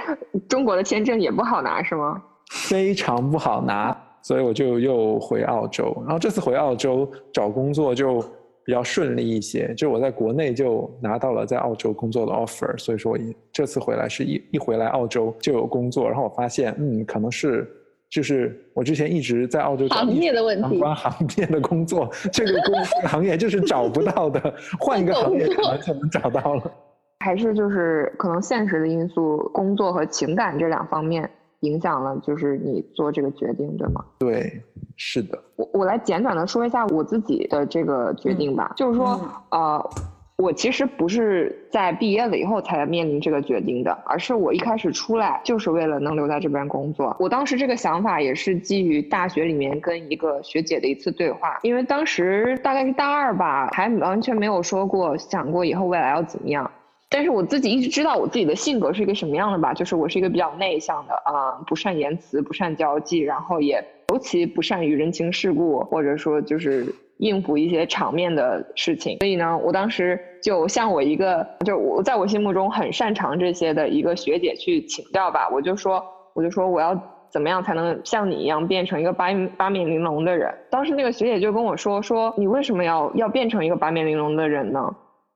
[0.47, 2.23] 中国的签证也不好拿，是吗？
[2.49, 3.95] 非常不好拿。
[4.23, 8.21] 所以我就又回澳洲，然后这次回澳洲找工作就
[8.65, 17.69] 比较顺利一些，就我在国内就拿到了在澳洲工作的 offer，所以说我一这次回来是一一回来澳洲就有工作，然后我发现嗯可能是
[18.09, 26.71] 就是我之前一直在澳洲找行业的问题相关行业的工作，这个工行业就是找不到的，换一个行业可能就能找到了。
[27.19, 31.29] 还是就是可能现实的因素，工作和情感这两方面
[31.63, 34.03] 影响了，就是你做这个决定，对吗？
[34.19, 34.61] 对，
[34.95, 39.89] 是的，我我来简短的说一下我自己的这个决定吧，就是说，呃，
[40.35, 47.15] 我其实不是在毕业了以后才面临这个决定的，而是我一开始出来就是为了能留在这边工作。
[47.19, 56.69] 我当时这个想法也是基于大学里面跟一个学姐的一次对话，因为当时大概是大二吧，还完全没有说过想过以后未来要怎么样。
[57.13, 66.83] 但是我自己一直知道我自己的性格是一个什么样的吧，就是我是一个比较内向的啊、不善言辞，不善交际，然后也尤其不善于人情世故，或者说就是
[67.17, 69.19] 应付一些场面的事情。
[69.19, 76.99] 所以呢，我当时就向我一个就我在我心目中很擅长这些的一个学姐去请教吧，我就说我就说我要
[77.29, 80.51] 怎么样才能像你一样变成一个八八面玲珑的人？
[80.71, 84.95] 当时那个学姐就跟我说说你为什么要要变成一个八面玲珑的人呢？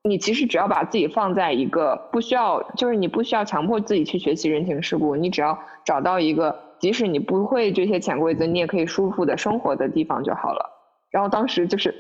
[0.10, 10.66] 你其实只要把自己放在一个不需要，就是你不需要强迫自己去学习人情世故，你只要找到一个，即使你不会这些潜规则，你也可以舒服的生活的地方就好了。
[11.12, 11.94] 然后当时就是，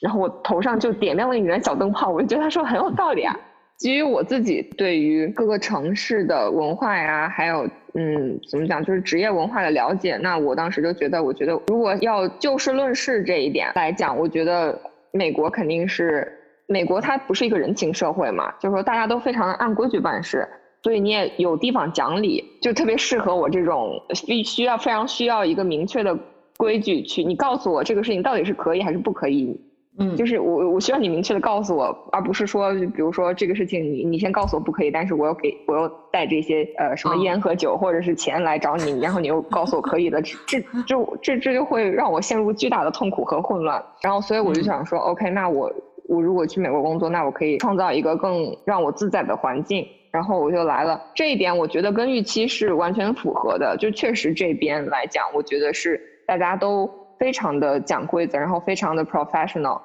[0.00, 3.34] 然后我头上就点亮了一盏小灯泡，我就觉得他说很有道理啊。
[3.78, 14.76] 基于我自己对于各个城市的文化呀，还有嗯，怎么讲，就是职业文化的了解，那我当时就觉得，我觉得如果要就事论事这一点来讲，我觉得
[15.12, 16.37] 美国肯定是
[16.68, 20.46] 美国，它不是一个人情社会嘛，就是说大家都非常按规矩办事，
[20.82, 26.16] 所以你也有地方讲理，就特别适合我这种必须要非常需要一个明确的
[26.58, 29.58] 规矩去，你告诉我这个事情到底是可以还是不可以，
[29.98, 43.82] 嗯，就是我我需要你明确的告诉我，而不是说，比如说这个事情你你先告诉我不可以，但是我要给我要带这些呃什么哦烟和酒或者是钱来找你，然后你又告诉我可以的，这这这这这就会让我陷入巨大的痛苦和混乱。
[44.02, 45.72] 然后所以我就想说、o k 那我
[46.08, 49.86] 我如果去美国工作，那我可以创造一个更让我自在的环境。
[50.10, 53.76] 然后我就来了，这一点我觉得跟预期是完全符合的。
[53.78, 59.78] 就确实这边来讲，我觉得是大家都非常的讲规则，然后非常的 professional。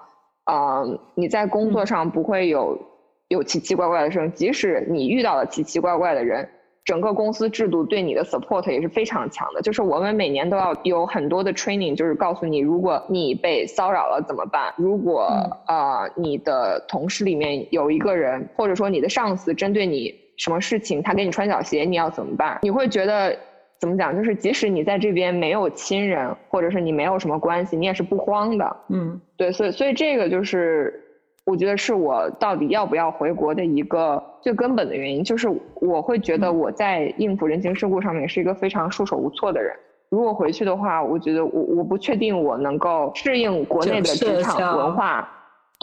[0.45, 2.79] 呃，你在工作上不会有
[3.27, 6.47] 有奇奇怪怪的事情，即使你遇到了奇奇怪怪的人，
[6.85, 9.61] 整个公司制度对你的 support 也是非常强的。
[9.61, 14.73] 就是我们每年都要有很多的 training，就是告诉你，如果你被骚扰了怎么办？
[14.77, 15.27] 如果
[15.67, 22.59] 呃你的同事里面有一个人，或者说你的上司针对你什么事情，他给你穿小鞋，你要怎么办？
[22.63, 23.37] 你会觉得
[23.79, 24.15] 怎么讲？
[24.15, 28.77] 就是即使你在这边没有亲人，或者是你没有什么关系，你也是不慌的。
[28.89, 31.02] 嗯对，所以所以这个就是
[31.45, 39.75] 我觉得是我到底要不要回国的一个最根本的原因，就是我会觉得我在应付人情世故上面是一个非常束手无措的人。
[40.09, 45.29] 如果回去的话，我觉得我我不确定我能够适应国内的职场文化。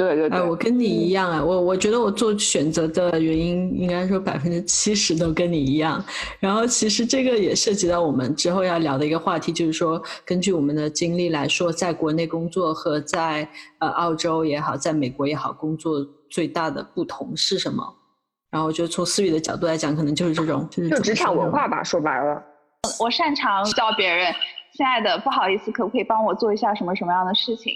[0.01, 6.03] 对对对，哎，我跟你一样啊，我我觉得我做选择的原因，应该说百分之七十都跟你一样。
[6.39, 13.47] 然后其实这个也涉及到我们之后要聊的一个话题，就是说根据我们的经历来说，在国内工作和在
[13.79, 17.85] 呃澳洲也好，在美国也好，工作最大的不同是什么？
[18.51, 21.77] 然后我觉得从思雨的角度来讲，可能就是这种，就是就职场文化吧。
[21.77, 22.43] 吧，说白了。
[22.99, 24.33] 我擅长教别人，
[24.73, 27.75] 亲爱的，不好意思，可不可以帮我做一下什么什么样的事情？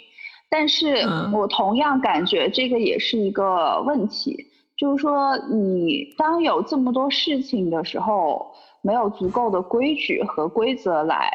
[0.56, 4.36] 但是嗯我同样感觉这个也是一个问题，
[4.78, 8.46] 就是说，你当有这么多事情的时候，
[8.80, 11.28] 没有足够的规矩和规则来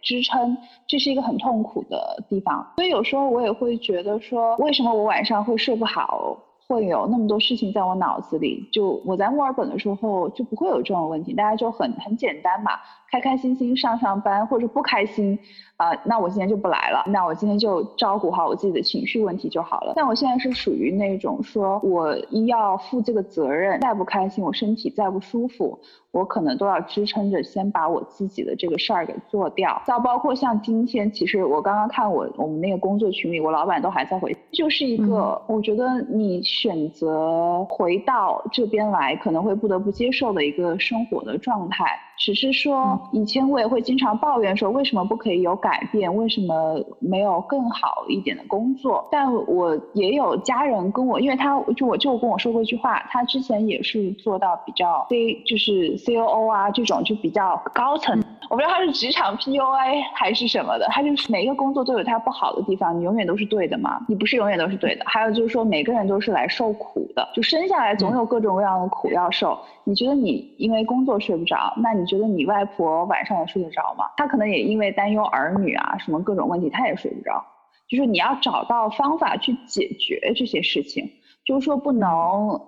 [0.00, 0.56] 支撑，
[0.88, 2.66] 这是一个很痛苦的地方。
[2.76, 6.38] 所以有时候我也会觉得说，为什么我晚上会睡不好？
[6.66, 12.70] 会有那么多事情在我脑子里，就我在墨尔本的时候就不会有这种问题，大家就很很简单嘛，
[13.12, 15.38] 开开心心上上班，或者不开心
[15.76, 19.92] 啊，那我今天就不来了，那我今天就照顾好我自己的情绪问题就好了。
[19.94, 25.78] 但我现在是属于那种说我一要负这个责任，再不开心，我身体再不舒服。
[26.10, 29.80] 我可能都要支撑着，先把我自己的这个事儿给做掉。
[29.86, 41.84] 再包括像今天，其实我刚刚看我我们那个工作群里，我老板都还在回，就是一个我觉得你选择回到这边来，可能会不得不接受的一个生活的状态。
[42.18, 46.14] 只是说，以前我也会经常抱怨说，为什么不可以有改变？
[46.14, 49.06] 为什么没有更好一点的工作？
[49.10, 58.22] 但我也有家人跟我，因为他就我舅跟我说过一句话，他之前也是做到比较 C，就是 C O O 啊这种就比较高层。
[58.52, 63.98] 我不知道他是职场 P U A 还是什么的，他就是每一个工作都有他不好的地方，你永远都是对的嘛？
[64.06, 65.02] 你不是永远都是对的。
[65.06, 69.58] 还有就是说，每个人都是来受苦的，就生下来总有各种各样的苦要受。
[69.84, 74.04] 你觉得你因为工作睡不着，那你觉得你外婆晚上也睡得着吗？
[74.18, 77.42] 她可能也因为担忧儿女啊什么各种问题，她也睡不着。
[77.88, 81.10] 就是你要找到方法去解决这些事情，
[81.46, 82.60] 就是说不能，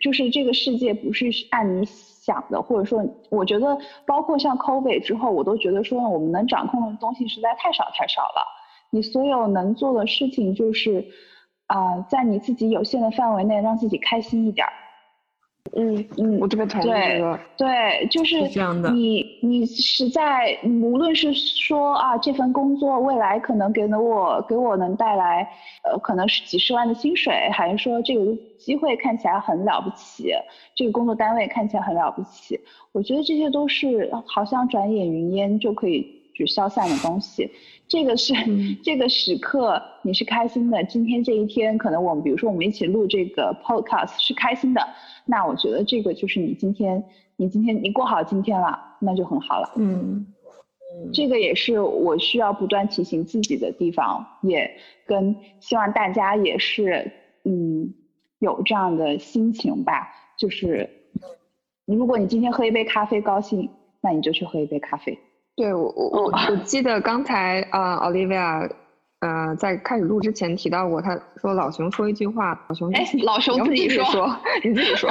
[0.00, 8.44] 就是这个世界不是按你想的，或者说，我觉得包括像 COVID 之后，我都觉得说我们能掌控的东西实在太少太少了。
[8.90, 11.06] 你所有能做的事情就是，
[11.66, 14.72] 啊，在你自己有限的范围内，让自己开心一点儿。
[15.76, 17.38] 嗯嗯，我特别同意这个。
[17.56, 18.90] 对，就是这样的。
[18.90, 25.46] 你你是在无论是说啊，这份工作未来可能给了我给我能带来
[25.84, 30.32] 呃，可能是几十万的薪水，还是说这个机会看起来很了不起，
[30.74, 32.58] 这个工作单位看起来很了不起，
[32.92, 37.50] 我觉得这些都是好像转眼云烟就可以就消散的东西。
[37.88, 38.32] 这个是
[38.84, 44.80] 这个时刻你是开心的，今天这一天可能我们比如说我们一起录这个 podcast 是开心的。
[45.26, 47.04] 那我觉得这个就是你今天，
[47.36, 49.72] 你今天你过好今天了，那就很好了。
[49.76, 50.26] 嗯，
[51.12, 54.70] 这个也是我需要不断提醒自己的地方，也
[55.06, 57.10] 跟希望大家也是，
[57.44, 57.92] 嗯，
[58.38, 60.08] 有这样的心情吧。
[60.38, 60.88] 就是，
[61.86, 63.68] 如果你今天喝一杯咖啡高兴，
[64.00, 65.18] 那你就去喝一杯咖啡。
[65.60, 68.70] 对我我我我记得刚才啊，Olivia。
[69.20, 75.10] 呃，在开始录之前提到过，他说老熊说一句话，老熊哎，老熊自己说，你自己说，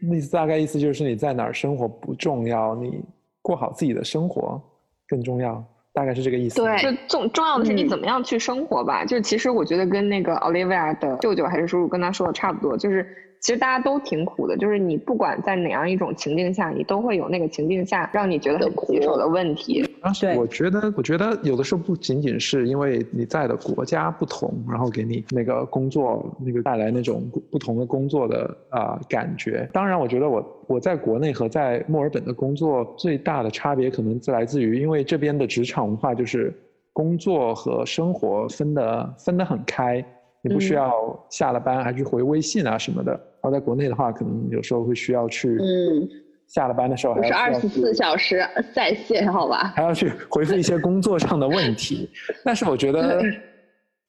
[0.10, 3.04] 意思大概意思就是你在哪儿生活不重要，你
[3.42, 4.58] 过好自己的生活
[5.06, 6.62] 更重要，大概是这个意思。
[6.62, 9.04] 对，就重重要的是你怎么样去生活吧。
[9.04, 13.06] 就其实我觉得跟那个 Olivia 的舅舅还是叔叔跟他说的差不多，就是。
[13.42, 19.82] 其实大家都挺苦的，就是你不管在哪样一种情境下，你都会有那个情境下让你觉得很棘手的问题。
[20.20, 29.68] 对，我觉得，我觉得有的时候不仅仅是因为你在的国家不同，然后给你那个工作那个带来那种不同的工作的啊感觉。
[29.72, 36.54] 当然，我觉得我我在国内和在墨尔本的工作最大的差别可能来自于，因为这边的职场文化就是
[36.92, 40.04] 工作和生活分得分得很开。
[40.42, 40.90] 你不需要
[41.28, 46.08] 下了班还去回微信啊什么的，然后在国内的话，可能有时候会需要去，嗯，
[46.52, 49.72] 下了班的时候还是二十四小时在线，好吧？
[49.76, 52.10] 还要去回复一些工作上的问题。
[52.44, 53.22] 但是我觉得，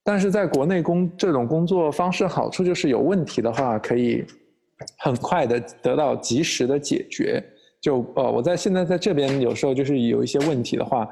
[0.04, 4.26] 但是在国内工这种工作方式好处就是有问题的话可以
[4.98, 7.44] 很快的得到及时的解决。
[7.80, 11.08] 就呃，我在现在在这边有时候就是有一些问题的话，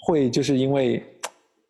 [0.00, 1.02] 会就是因为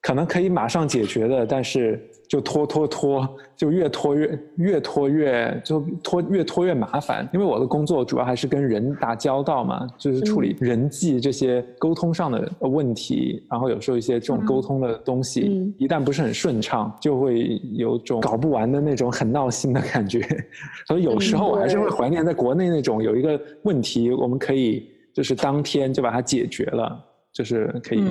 [0.02, 1.98] 可能可以马上解决的，但是。
[2.28, 7.28] 就拖拖拖，就越拖越越拖越就拖越拖越麻烦。
[7.30, 13.46] 因为我的工作主要还是跟人打交道嘛，就是处理人际这些沟通上的问题。
[13.50, 20.26] 然后有时候一些这种沟通的东西，一旦不是很顺畅，就会有种搞不完的那种很闹心的感觉。
[20.88, 26.98] 所以有时候我还是会怀念在国内那种有一个问题，我们可以就是当天就把它解决了，
[27.30, 28.02] 就是可以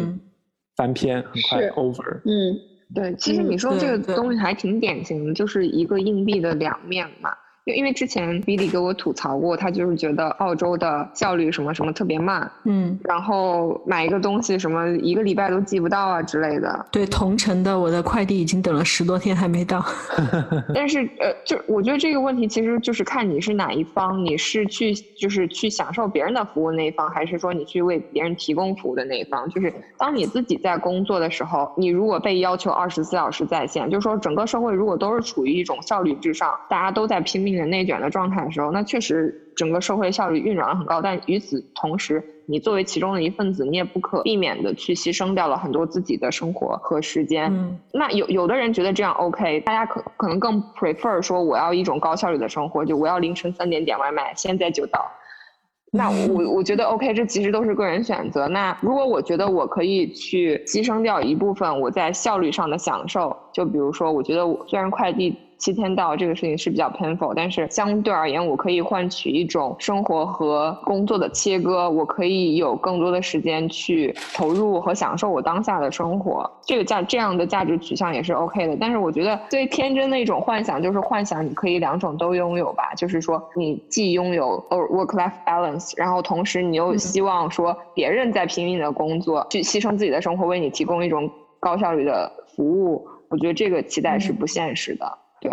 [0.76, 2.22] 翻篇很快 over。
[2.26, 2.60] 嗯。
[2.94, 7.32] 对，其实你说这个东西还挺典型的，就是一个硬币的两面嘛。
[7.66, 16.88] 因因为之前 Billy 给我吐槽过，他就是觉得澳洲的效率什么什么特别慢，嗯，然后买一个东西什么一个礼拜都寄不到啊之类的。
[16.92, 19.86] 对，同城的我的快递已经等了十多天还没到。
[20.74, 29.48] 但是呃，就我觉得这个问题其实就是看你是哪一方，你是去就是去享受别人的服务那一方，还是说你去为别人提供服务的那一方？
[29.50, 37.52] 就是当你自己在工作的时候，你如果被要求二十四小时在线，就是说整个社会如果都是处于一种效率至上，大家都在拼命。
[37.62, 41.00] 点内卷的状态的时候，那确实整个社会效率运转的很高。
[41.02, 47.54] 但与此同时，你作为其中的一份子，你也不可避免的去牺牲掉了很多自己的生活和时间。
[47.54, 55.06] 嗯，那有有的人觉得这样 OK，大家可可能更 prefer 说我要一种高效率的生活，就我要凌晨三点点外卖，现在就到。
[55.94, 58.48] 那我 我觉得 OK，这其实都是个人选择。
[58.48, 65.38] 那如果我觉得我可以去牺牲掉一部分我在效率上的享受，就比如说，我觉得我虽然快递。
[65.62, 76.50] 七天到这个事情是比较 painful，但是相对而言，我可以换取一种生活和工作的切割，我可以有更多的时间去投入和享受我当下的生活。
[76.66, 78.76] 这个价这样的价值取向也是 OK 的。
[78.82, 93.08] 但是我觉得最天真的一种幻想就是幻想你可以两种都拥有吧，就是说你既拥有 work life balance，然后同时你又希望说别人在拼命的工作，去牺牲自己的生活为你提供一种高效率的服务。
[93.30, 95.21] 我觉得这个期待是不现实的。
[95.42, 95.52] 对，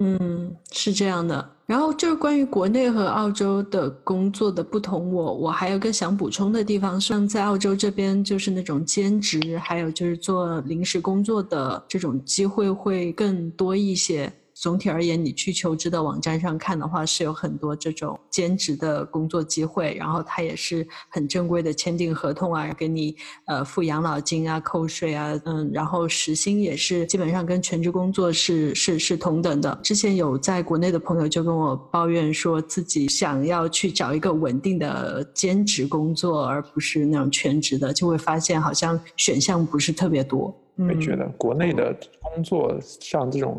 [0.00, 1.50] 嗯，是这样的。
[1.66, 14.32] 然后就是关于国内和澳洲的工作的不同，我我还有个想补充的地方，像在澳洲这边，就是那种兼职，还有就是做临时工作的这种机会会更多一些。
[14.60, 29.80] 总体而言，你去求职的网站上看的话，是有很多这种兼职的工作机会，然后它也是很正规的签订合同啊，给你呃付养老金啊、扣税啊，嗯，然后时薪也是基本上跟全职工作是是是同等的。
[29.82, 40.54] 之前有在国内的朋友就跟我抱怨说，自己想要去找一个稳定的兼职工作，而不是那种全职的，就会发现好像选项不是特别多。
[40.76, 43.58] 会觉得国内的工作像这种。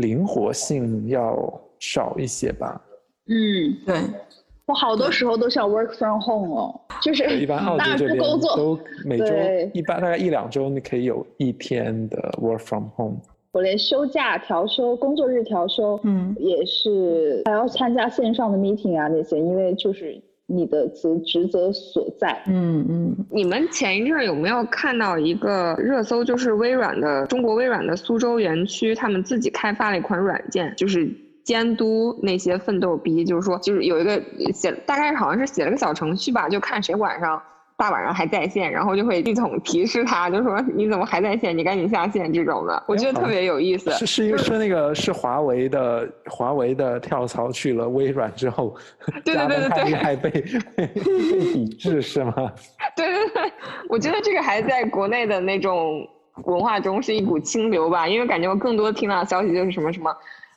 [0.00, 1.36] 灵活性要
[1.78, 2.80] 少一些吧。
[3.28, 3.96] 嗯，对，
[4.66, 9.26] 我好多时候都想 work from home 哦，就是一般澳洲这边都每周
[9.72, 13.20] 一般大概一两周你可以有一天的 work from home。
[13.52, 20.20] 我连休假调休、工作日调休，嗯，也是还要参加线上的 meeting 啊那些，因为就是。
[20.52, 26.24] 你的职职责所在，嗯嗯，你们前一阵有没有看到一个热搜？
[26.24, 31.08] 就是微软的中国微软的苏州园区，他们自己开发了一款软件，就是
[31.44, 34.20] 监督那些奋斗逼，就是说，就是有一个
[34.52, 37.40] 写，大概好像是写了个小程序吧，就看谁晚上。
[37.80, 41.56] 大晚上还在线，然后就会系统提示他，就说你怎么还在线？
[41.56, 43.90] 你赶紧下线这种的，我觉得特别有意思。
[43.92, 48.76] 是是是那个是华为的华为的跳槽去了微软之后，
[49.24, 50.28] 加班太厉害被
[50.76, 50.86] 被
[51.54, 52.52] 抵制是吗？
[52.94, 53.50] 对对对，
[53.88, 56.06] 我觉得这个还在国内的那种
[56.44, 60.14] 文化中是一股清流吧，因为感觉我更多听到的消息就是什么什么，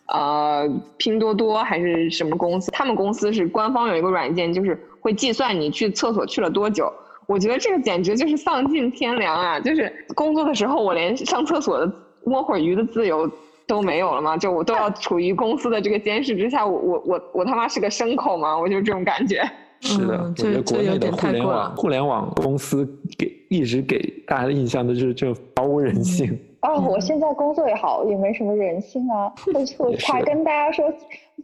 [0.08, 6.92] 呃，拼多多还是什么公司，他们公司是官方有一个软件，就是会计算你去厕所去了多久。
[7.28, 9.60] 我觉得这个简直就是丧尽天良啊！
[9.60, 11.92] 就是工作的时候，我连上厕所的
[12.26, 13.30] 摸会儿鱼的自由
[13.66, 14.38] 都没有了吗？
[14.38, 18.58] 就我都要处于公司的这个监视之下，我我我我他妈是个牲口吗？
[18.58, 19.42] 我就这种感觉。
[19.80, 26.40] 是的，我觉得国内的互联网互联网公司给一直给大家的印象都是就毫无人性。
[26.62, 29.34] 哦，我现在工作也好，也没什么人性啊。
[29.54, 30.86] 我我才跟大家说，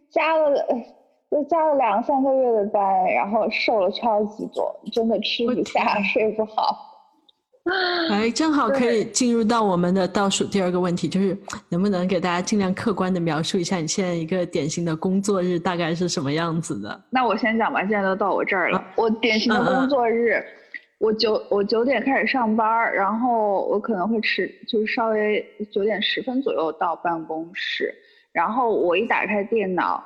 [0.09, 0.65] 加了。
[1.32, 2.82] 就加了两三个月的班，
[3.13, 6.86] 然后瘦了超级多，真的吃不下，睡不好。
[8.09, 11.38] 哎，正好可以进入到我们的倒数第二个问题，就是
[11.69, 16.99] 能不能给大家尽量客观的描述一下你现在一个典型的工作日大概是什么样子的？
[17.11, 20.43] 那我先讲吧，现在都到我这儿了，我典型的工作日，
[20.97, 27.93] 我九我九点开始上班，然后我可能会迟，就是稍微九点十分左右到办公室，
[28.32, 30.03] 然后我一打开电脑。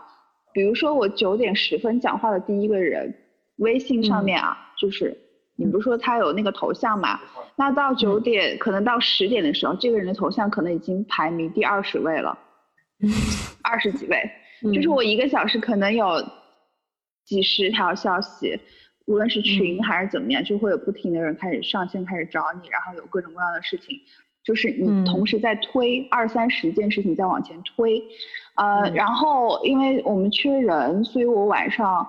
[0.53, 3.13] 比如说我九点十分讲话的第一个人，
[3.57, 5.17] 微信上面啊，就是
[5.55, 7.19] 你不是说他有那个头像嘛？
[7.55, 12.37] 那到九点可能到十点的时候，这个人的头像可能已经排名第二十位了，
[13.63, 14.17] 二十几位。
[14.73, 16.05] 就是我一个小时可能有
[17.25, 18.57] 几十条消息，
[19.05, 23.99] 无论是群还是怎么样，就会有不停的人开始上线，开始找你，然后有各种各样的事情，
[24.43, 28.01] 就是你同时在推二三十件事情在往前推。
[28.55, 32.07] 呃，然后因为我们缺人，所以我晚上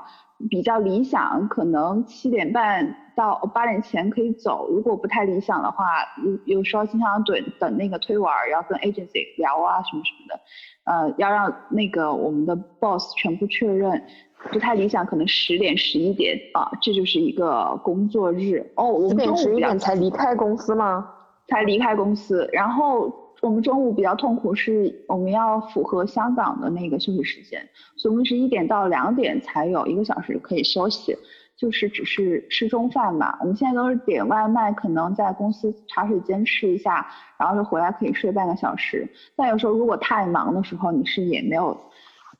[0.50, 4.68] 比较理想，可能七点半到八点前可以走。
[4.68, 5.84] 如果不太理想的话，
[6.22, 10.40] 有有时候经常等等那个推文，要跟 agency 聊啊什么什么的，
[10.84, 14.04] 呃，要让那个我们的 boss 全部确认。
[14.52, 18.70] 不太理想，可能十点十一点啊，这就是一个工作日。
[18.76, 21.08] 哦，我们中午十一点才离开公司吗？
[21.48, 23.23] 才离开公司，然后。
[23.44, 27.60] 我们中午比较痛苦，是我们要符合香港的那个休息时间，
[27.94, 31.14] 所以我们是一点到两点才有一个小时可以休息，
[31.54, 33.36] 就是只是吃中饭嘛。
[33.42, 37.06] 我们现在都是点外卖，可能在公司茶水间吃一下，
[37.38, 39.06] 然后就回来可以睡半个小时。
[39.36, 41.78] 但有时候如果太忙的时候，你是也没有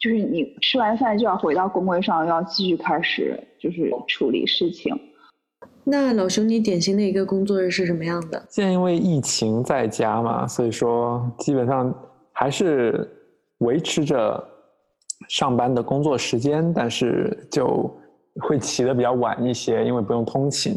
[0.00, 4.98] 就是你吃完饭就要回到工位上，要继续开始就是处理事情。
[5.86, 8.42] 那老熊，你典型的一个工作日是什么样的？
[8.48, 11.94] 现在因为疫情在家嘛，所以说基本上
[12.32, 13.06] 还是
[13.58, 14.42] 维持着
[15.28, 17.94] 上班的工作时间，但是就
[18.40, 20.74] 会起的比较晚一些，因为不用通勤。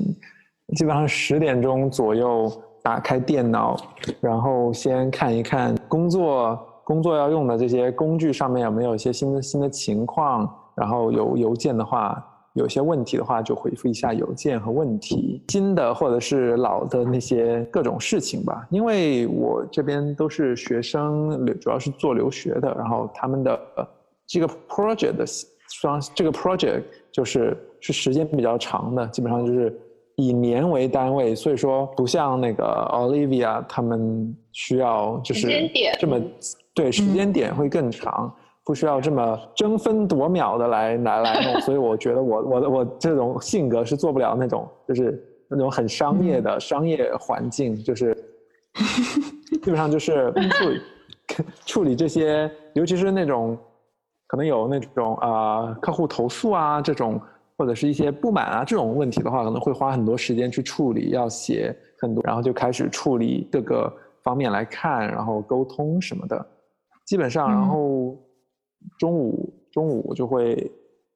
[0.76, 2.52] 基本上十点钟左右
[2.84, 3.78] 打开电脑，
[4.20, 12.22] 然后先看一看工作工作要用的这些工具上面有没有一些新的新的情况，然后有邮件的话。
[12.58, 18.68] 有些问题的话，就回复一下邮件和问题，新的或者是老的那些各种事情吧。
[18.72, 23.60] 因为我这边都是学生，主要是做留学的，然后他们的
[24.26, 25.26] 这个 project 的
[25.70, 29.80] 双这个 project 就是是时间比较长的，基本上就是
[30.16, 35.48] 以年为单位，所以说不像那个 Olivia 他们需要就是
[36.00, 36.20] 这么
[36.74, 38.34] 对时间点会更长。
[38.68, 48.14] 不需要这么争分夺秒的来来来弄，所以我觉得我我我这种性格是做不了那种就是那种很商业的商业环境，就是
[49.64, 50.82] 基本上就是处理
[51.66, 53.58] 处理这些，尤其是那种
[54.28, 57.18] 可能有那种啊客户投诉啊这种
[57.58, 63.90] 或者是一些不满啊这种问题的话，可能会花很多时间去处理，要写很多，然后就开始处理各个
[64.24, 66.46] 方面来看，然后沟通什么的，
[67.06, 68.14] 基本上然后。
[68.98, 70.72] 中午中午就会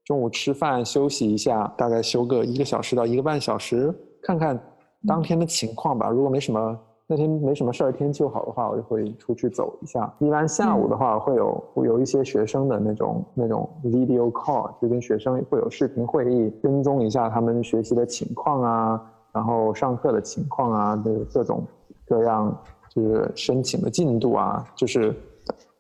[0.06, 4.60] 中午吃饭休息一下，大概休个一个小时到一个半小时，看看
[5.08, 6.10] 当天的情况吧。
[6.10, 10.14] 如果没什么那天没什么事儿，天气又好的话，我就会出去走一下。
[10.20, 21.66] 一般下午的话，会有会有一些学生的那种那种 video call，就跟学生会有视频会议，跟踪一下他们学习的情况啊，然后上课的情况啊，的各种
[22.08, 22.58] 各样
[22.90, 25.14] 就是申请的进度啊，就是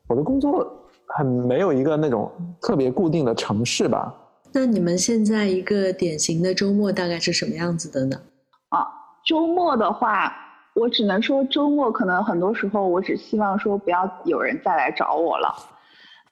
[0.10, 0.70] 我的工作。
[1.16, 2.32] 很没有一个那种
[2.62, 4.14] 特别固定的城市吧？
[4.54, 8.18] 那你们现在一个典型的周末大概是什么样子的呢？
[8.70, 8.86] 啊，
[9.26, 10.34] 周末的话，
[10.76, 15.54] 我只能说周末可能很多时候我只希望说不要有人再来找我了，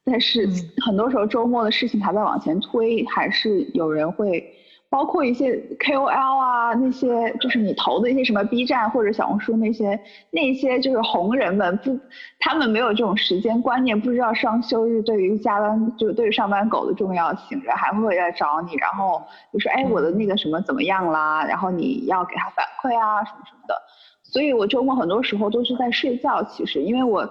[0.03, 0.49] 但是
[0.86, 4.43] 很多时候周末的事情还在往前推，还是有人会。
[4.92, 10.00] 包括一些 KOL 啊，那些就是你投的一些什么 B 站或者小红书那些
[10.32, 11.96] 那些就是红人们不，
[12.40, 19.22] 他们没有这种时间观念，不知道双休日对于加班就对于上班狗的重要性，然后还会来找你，然后
[19.54, 23.76] 就说哎我的那个什么怎么样啦，然后你要给他反馈啊什么什么的，
[24.24, 27.30] 所以我周末很多时候都是在睡觉，其实因为我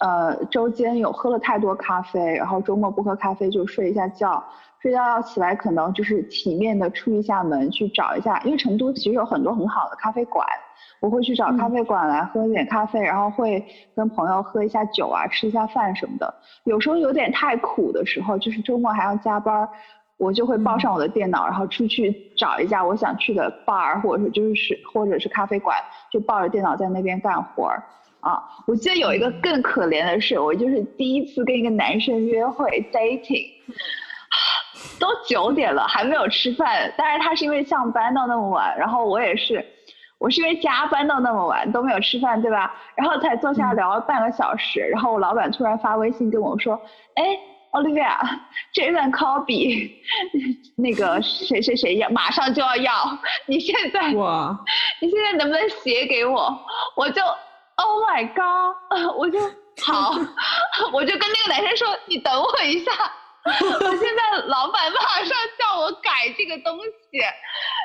[0.00, 4.44] 呃周间有喝了太多咖啡，然后周末不喝咖啡就睡一下觉。
[4.80, 10.46] 睡觉要起来，可能就是体面的出一下门去找一下，因为成都其实有很多很好的咖啡馆，
[11.00, 13.62] 我会去找咖啡馆来喝一点咖啡，然后会
[13.94, 16.34] 跟朋友喝一下酒啊，吃一下饭什么的。
[16.64, 19.68] 有时候有点太苦的时候，就是周末还要加班，
[20.16, 25.76] 我就会抱上我的电脑，然后出去找一家我想去的 bar，或者是就是或者是咖啡馆，
[26.10, 27.82] 就抱着电脑在那边干活儿。
[28.20, 33.46] 啊，我记得有一个更可怜的事，我就是第一次跟一个男生约会 dating。
[34.98, 39.64] 都九点了还没有吃饭，但是他是因为上班到那么晚，然后我也是，
[40.18, 42.74] 我是因为加班到那么晚都没有吃饭，对吧？
[42.94, 46.74] 然后才坐下聊了半个小时，然后我老板突然发微信跟我说，
[47.14, 47.24] 哎
[47.72, 48.16] ，Olivia，
[48.74, 49.90] 这份 copy，
[50.76, 52.92] 那个谁谁谁要马上就要要，
[53.46, 54.58] 你现在哇，
[55.00, 56.58] 你现在能不能写给我？
[56.96, 57.22] 我就
[57.76, 59.38] Oh my God，我就
[59.82, 60.10] 好，
[60.92, 62.90] 我就跟那个男生说，你等我一下。
[63.46, 66.78] 我现在老板马上叫我改这个东
[67.10, 67.18] 西，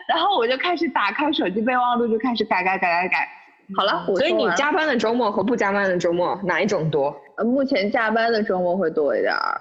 [0.09, 3.29] 然后我就开始打开手机备忘录，就开始改改改改改。
[3.75, 7.15] 好了，所以你加班的周末和不加班的周末哪一种多？
[7.37, 9.59] 呃，目前加班的周末会多一点儿，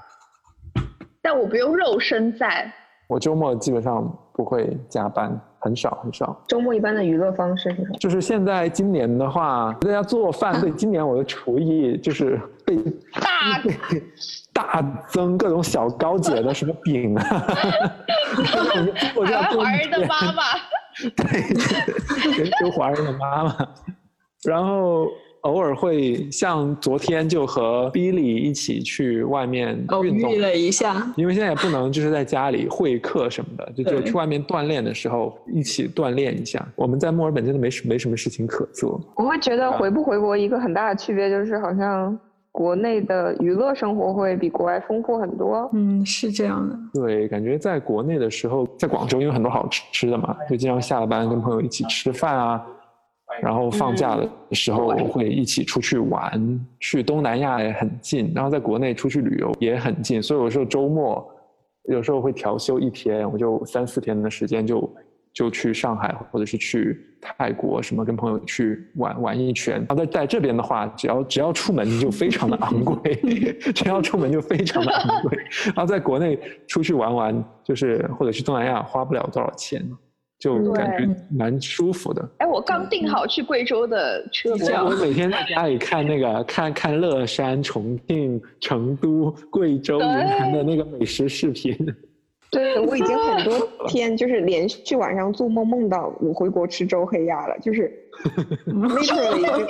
[1.22, 2.70] 但我不用肉身在。
[3.08, 4.02] 我周末基本上
[4.34, 6.38] 不会加班，很少很少。
[6.48, 7.98] 周末一般的娱乐方式是什么？
[7.98, 12.76] 就是现在今年的话，大家做饭，对，今年我的厨艺就是被
[13.22, 13.62] 大。
[14.54, 17.22] 大增各种小高姐的什么饼啊，
[19.26, 20.42] 台湾华人的妈妈，
[21.16, 21.52] 对，
[22.60, 23.68] 就华人的妈妈，
[24.44, 25.08] 然后
[25.40, 36.64] 偶尔会像昨天就和 Billy 一起去外面运动了一下，因为现在也不能就是在家里会客什么的，就就去外面锻炼的时候一起锻炼一下。
[36.76, 39.00] 我们在墨尔本真的没什没什么事情可做。
[39.16, 42.16] 我会觉得回不回国一个很大的区别就是好像。
[42.54, 45.68] 国内的娱乐生活会比国外丰富很多。
[45.72, 46.78] 嗯，是这样的。
[46.94, 52.64] 对，感觉在国内的时候，在广州因为很多好吃吃的嘛，就经常下了班跟朋友一起吃饭啊，
[53.42, 61.28] 然后放假的时候会一起出去玩，去东南亚也很近，然后在国内出去旅游也很近，所以有时候周末
[61.88, 64.88] 有时候会调休一天，我就三四天的时间就
[65.34, 69.74] 就去上海或者是去泰国什么，跟朋友去玩玩一圈。
[69.80, 73.14] 然后在在这边的话，只要只要出门就非常的昂贵，
[73.74, 75.36] 只要出门就非常的 昂贵。
[75.66, 79.84] 然后在国内出去玩玩，就是或者去东南亚花不了多少钱。
[80.36, 82.28] 就感觉蛮舒服的。
[82.36, 84.84] 哎，我刚订好去贵州的车票。
[84.84, 91.74] 我每天在家里看那个，看看乐山、重庆、成都、贵州、云南的那个美食视频。
[92.54, 97.92] 对，我已经很多 天就是连续晚上做梦梦到我回国吃周黑鸭了，就是
[98.66, 99.66] literally 已经。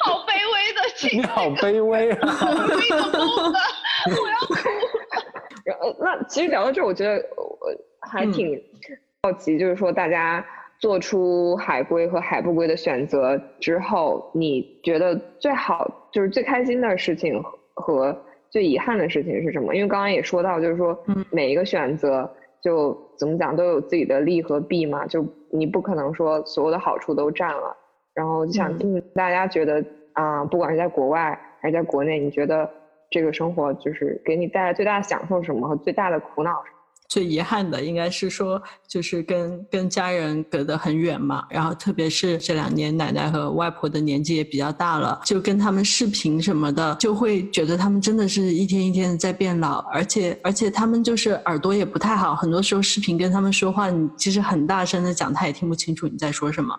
[0.00, 2.28] 好卑微的 情你好卑微啊！
[4.06, 4.54] 我要哭。
[5.64, 7.58] 然后，那其实聊到这，我觉得我。
[8.04, 8.60] 还挺
[9.22, 10.44] 好奇，就是说大家
[10.80, 17.40] 做出海归和海不归的选择之后，你觉得最好就是最开心的事情
[17.74, 18.12] 和
[18.52, 19.74] 最遗憾的事情是什么？
[19.74, 20.96] 因为刚刚也说到，就是说
[21.30, 22.30] 每一个选择
[22.62, 27.74] 就怎么讲都有自己的利和弊嘛，就你不可能说所有的好处都占了。
[28.14, 29.82] 然后就想听大家觉得
[30.12, 32.70] 啊，不管是在国外还是在国内，你觉得
[33.10, 36.72] 这个生活就是给你带来最大的享受什么和最大的苦恼是？
[37.12, 56.74] 最遗憾的应该是说，就是跟跟家人隔得很远嘛，然后特别是这两年奶奶和外婆的年纪也比较大了，就跟他们视频什么的，就会觉得他们真的是一天一天的在变老，而且而且他们就是耳朵也不太好，很多时候视频跟他们说话，你其实很大声的讲，他也听不清楚你在说什么，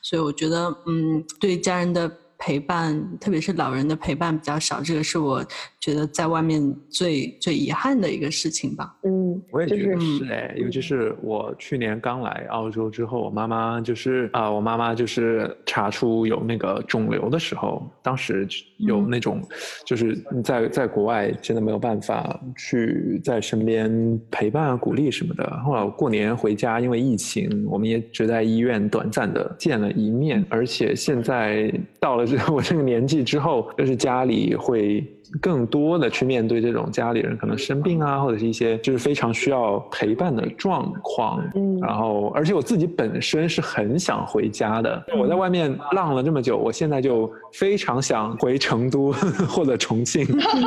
[0.00, 2.10] 所以我觉得，嗯，对家人的。
[2.38, 5.44] 陪伴，特别是老人的陪伴比较少，这个是我
[5.80, 8.94] 觉得在外面最最遗憾的一个事情吧。
[9.04, 18.46] 嗯，我也觉得是哎，尤其是我去年刚来澳洲之后，我妈妈就是啊，我妈妈就是查出有那个肿瘤的时候，当时
[18.78, 19.42] 有那种
[19.86, 20.14] 就是
[20.44, 25.48] 在在国外真的没有办法去在身边陪伴、鼓励什么的。
[25.64, 32.26] 后来我过年回家，因为疫情，我们也只在医院短暂的见了一面，而且现在到了。
[32.52, 35.02] 我这个年纪之后，就是家里会。
[35.40, 41.42] 更多的去面对这种家里人可能生病啊，或者是一些就是非常需要陪伴的状况。
[41.54, 45.04] 嗯，然后而且我自己本身是很想回家的。
[45.18, 49.12] 我在外面浪了这么久，我现在就非常想回成都
[49.48, 50.26] 或者重庆。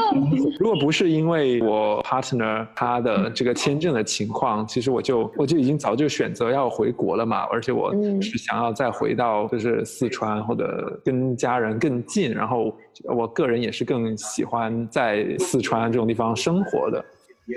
[0.59, 7.43] 如果不是因为我 partner 他的这个签证的情况，其实我就我就已经早就选择要回国了嘛。
[7.51, 12.75] 而且我是想要再回到就是四川或者跟家人更近，然后。
[13.03, 17.03] 我个人也是更喜欢在四川这种地方生活的，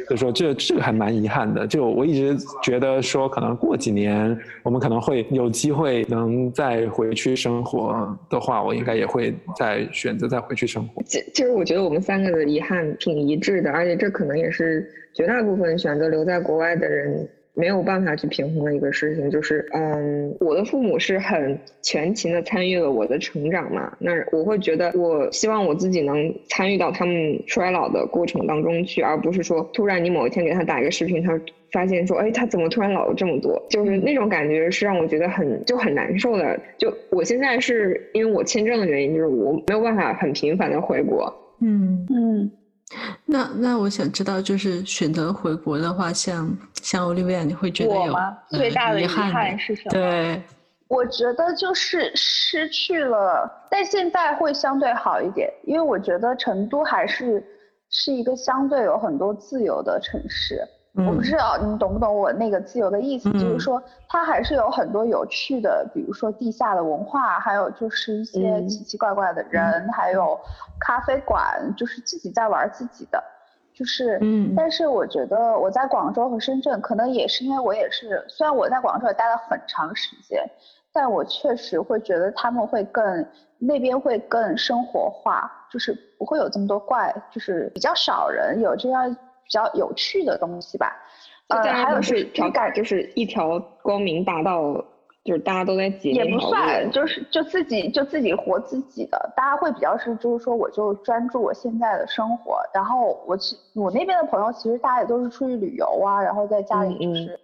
[0.06, 1.66] 所以说这这个还蛮遗憾的。
[1.66, 11.02] 就我一直觉得说，可能过几年我们可能会有机会能再回去生活的话，我应该也会再选择再回去生活。
[11.04, 17.28] 其其实我觉得我们三个的遗憾挺一致的，而且这可能也是绝大部分选择留在国外的人。
[17.54, 31.38] 没有办法去平衡的一个事情，就是，嗯，我的父母是很全情的参与了我的成长嘛，那我会觉得，我希望我自己能参与到他们衰老的过程当中去，而不是说突然你某一天给他打一个视频，他
[31.72, 33.62] 发现说，哎，他怎么突然老了这么多？
[33.68, 36.58] 就是那种感觉是让我觉得很就很难受的。
[36.78, 41.30] 就我现在是因为我签证的原因，就是我没有办法很频繁的回国。
[41.60, 42.50] 嗯嗯。
[43.24, 48.14] 那那我想知道，就是选择回国的话，像像欧利维亚，你会觉得有
[48.48, 49.90] 最大的遗憾是什么？
[49.90, 50.42] 对，
[50.88, 57.42] 我觉得就是失去了，但现在会相对好一点，因为我觉得成都还是
[57.88, 60.60] 是一个相对有很多自由的城市。
[60.94, 70.38] 我不知道你懂不懂我那个自由的意思，就是说它还是有很多有趣的，比如说地下的文化，还有就是一些奇奇怪怪的人，还有
[70.78, 73.24] 咖啡馆，就是自己在玩自己的，
[73.72, 80.44] 就是，嗯，但是我觉得我在广州和深圳，可能也是因为我也是，虽然我在广州也待了很长时间，
[80.92, 83.26] 但我确实会觉得他们会更
[83.56, 89.16] 那边会更生活化，就是不会有这么多怪，就是比较少人有这样。
[89.52, 90.96] 比较有趣的东西吧，
[91.48, 94.72] 呃，还有是条感，就是一条光明大道，
[95.24, 96.10] 就是大家都在挤。
[96.12, 102.62] 也不算，就是就自己就自己活自己的，大家会比较是就是说，我就专注我现在的生活。
[102.72, 107.38] 然后我其我那边的朋友，其实大家也都是出去旅游啊，然后在家里就是，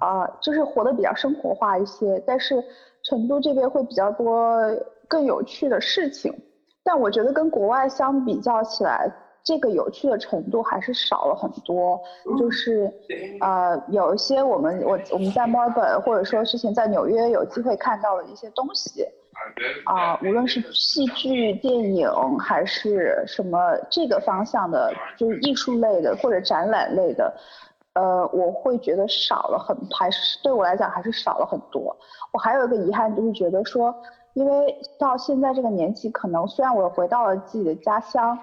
[0.00, 2.20] 啊，就是活得比较生活化一些。
[2.26, 2.60] 但是
[3.04, 4.60] 成都这边会比较多
[5.06, 6.34] 更有趣的事情，
[6.82, 9.08] 但我觉得跟国外相比较起来。
[9.48, 11.98] 这个有趣的程度还是少了很多。
[12.38, 12.92] 就是
[13.40, 19.06] 呃，有一些我们我我们在墨尔本或者说之前在纽约有机会看到的一些东西。
[19.86, 27.32] 啊，无论是戏剧、电影还是什么这个方向的，就是艺术类的或者展览类的，
[27.94, 31.96] 呃，我会觉得少了很，还是对我来讲还是少了很多。
[32.32, 33.94] 我还有一个遗憾，就是觉得说，
[34.34, 38.36] 因为到现在这个年纪，可能虽然我回到了自己的家乡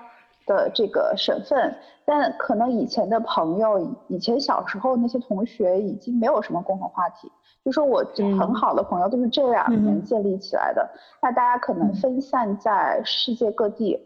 [0.46, 1.76] 的这个省份，
[2.06, 7.32] 但可能以前的朋友，以前小时候那些同学已经没有什么共同话题。
[7.64, 8.06] 就说我
[8.40, 10.88] 很好的朋友都是这两年建立起来的，
[11.20, 14.00] 那大家可能分散在世界各地，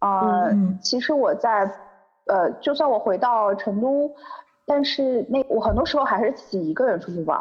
[0.00, 0.50] 呃，
[0.82, 1.62] 其实我在，
[2.26, 4.10] 呃，就算我回到成都，
[4.66, 7.40] 但是那我很多时候还是自己一个人出去玩，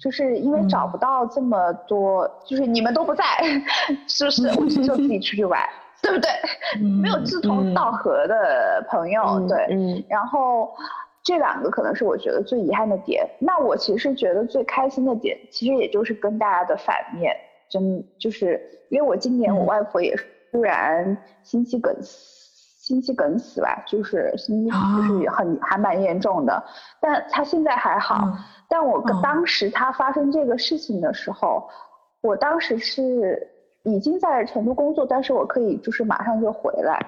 [0.00, 3.24] 就是因为找不到这么多，就是你们都不在，
[4.08, 4.48] 是不是？
[4.58, 5.60] 我就自己出去玩，
[6.02, 6.30] 对不对？
[7.02, 10.74] 没有志同道合的朋友，对，然后。
[11.24, 13.28] 这两个可能是我觉得最遗憾的点。
[13.38, 17.36] 那我其实觉得最开心的点，其实也就是跟大家的反面，
[17.68, 20.16] 真就是因为我今年我外婆也
[20.50, 26.64] 突然心肌梗心肌梗死吧，就是心肌就是很还蛮严重的，
[26.98, 28.32] 但她现在还好。
[28.66, 31.68] 但我当时她发生这个事情的时候，
[32.22, 33.46] 我当时是
[33.94, 36.98] 已经在成都工作，但是我可以就是马上就回来。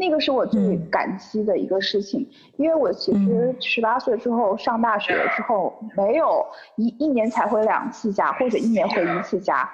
[0.00, 2.24] 那个是我最感激的一个事情，
[2.56, 9.68] 因为我其实十八岁之后上大学之后，没有一一年才回两次家，或者一年回一次家，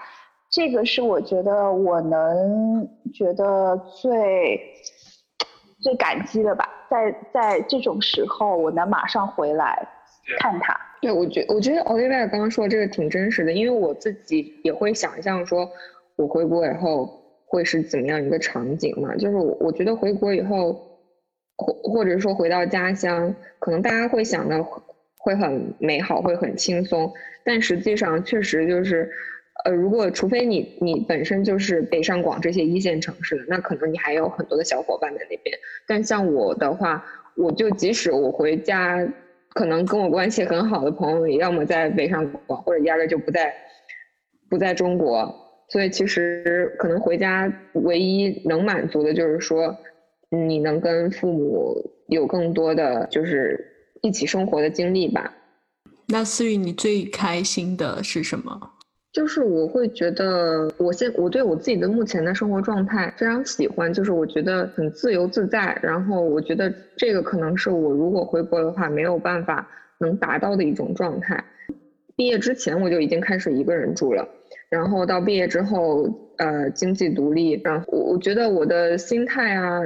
[0.48, 4.58] 这个是我觉得我能觉得最
[5.82, 9.86] 最感激的吧，在在这种时候，我能马上回来
[10.38, 10.74] 看他。
[11.02, 15.68] 对，我觉我觉得 Olivia 刚刚说的这个挺真实的，因为我自己也会想象说，
[16.16, 17.20] 我回国以后。
[17.46, 19.14] 会是怎么样一个场景嘛？
[19.14, 20.72] 就是我我觉得回国以后，
[21.56, 24.66] 或或者说回到家乡，可能大家会想的
[25.18, 27.12] 会很美好，会很轻松。
[27.44, 29.08] 但实际上确实就是，
[29.64, 35.56] 呃，如果除非你你本身就是北上广这些一线城市的，那可能你还有很多的小伙伴在那边。
[35.86, 37.04] 但像我的话，
[37.36, 39.06] 我就即使我回家，
[39.50, 43.54] 可能跟我关系很好的朋友，要么在北上广，或者压根就不在
[44.50, 45.43] 不在中国。
[45.68, 49.76] 所以其实可能回家唯一能满足的就是说，
[50.30, 53.64] 你能跟父母有更多的就是
[54.02, 55.32] 一起生活的经历吧。
[56.06, 58.70] 那思雨，你最开心的是什么？
[59.12, 65.78] 就是我会觉得，我现我对我自己的目前的生活状态非常喜欢，就是我觉得很自由自在。
[65.80, 69.66] 然后我觉得这个可能是我如果回国的话没有办法
[69.98, 71.42] 能达到的一种状态。
[72.16, 74.28] 毕业之前我就已经开始一个人住了。
[74.74, 76.02] 然后到毕业之后，
[76.36, 79.80] 呃，经济独立，然后我觉得我的心态啊，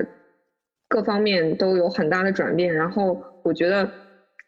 [0.89, 2.73] 各方面都有很大的转变。
[2.75, 3.87] 然后我觉得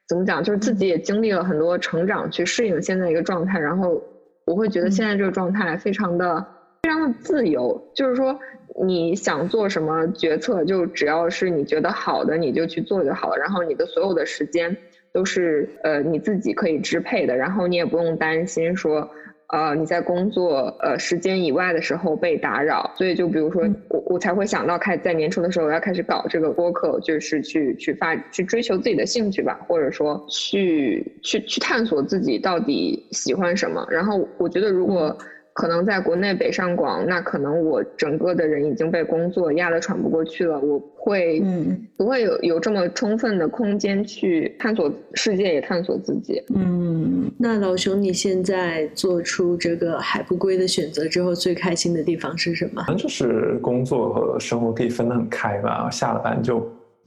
[0.08, 3.60] 怎么讲，就是自己也经历了很多成长，去适应现在一个状态。
[3.60, 4.02] 然后
[4.46, 6.42] 我会觉得现在这个状态非常的
[6.84, 8.40] 非常的自由，就是说
[8.82, 13.36] 你想做什么决策，就只要是你觉得好的，你就去做就好了。
[13.36, 14.74] 然后你的所有的时间
[15.12, 19.10] 都是呃你自己可以支配的，然后你也不用担心说。
[19.52, 33.86] 呃，你在工作呃时间以外的时候被打扰，所以就比如说我我才会想到开在年初的时候要开始搞这个播客，就是去去发去追求自己的兴趣吧，或者说去去去探索自己到底喜欢什么。
[33.90, 35.16] 然后我觉得如果。
[35.52, 40.58] 可能在国内北上广，那可能我整个的人已经被工作压得喘不过去了。
[40.60, 46.42] 我会，嗯，不会有有这么充分的空间去探索世界，也探索自己。
[46.54, 52.82] 嗯，那老熊，你现在做出这个海不归的选择之后，最开心的地方是什么？
[52.86, 55.90] 可能就是工作和生活可以分得很开吧。
[55.90, 56.58] 下了班就，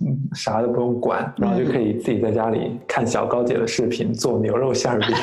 [0.06, 5.08] 嗯，啥都不用管，然后就可以自己在家里看小高姐的视频，做牛肉馅饼。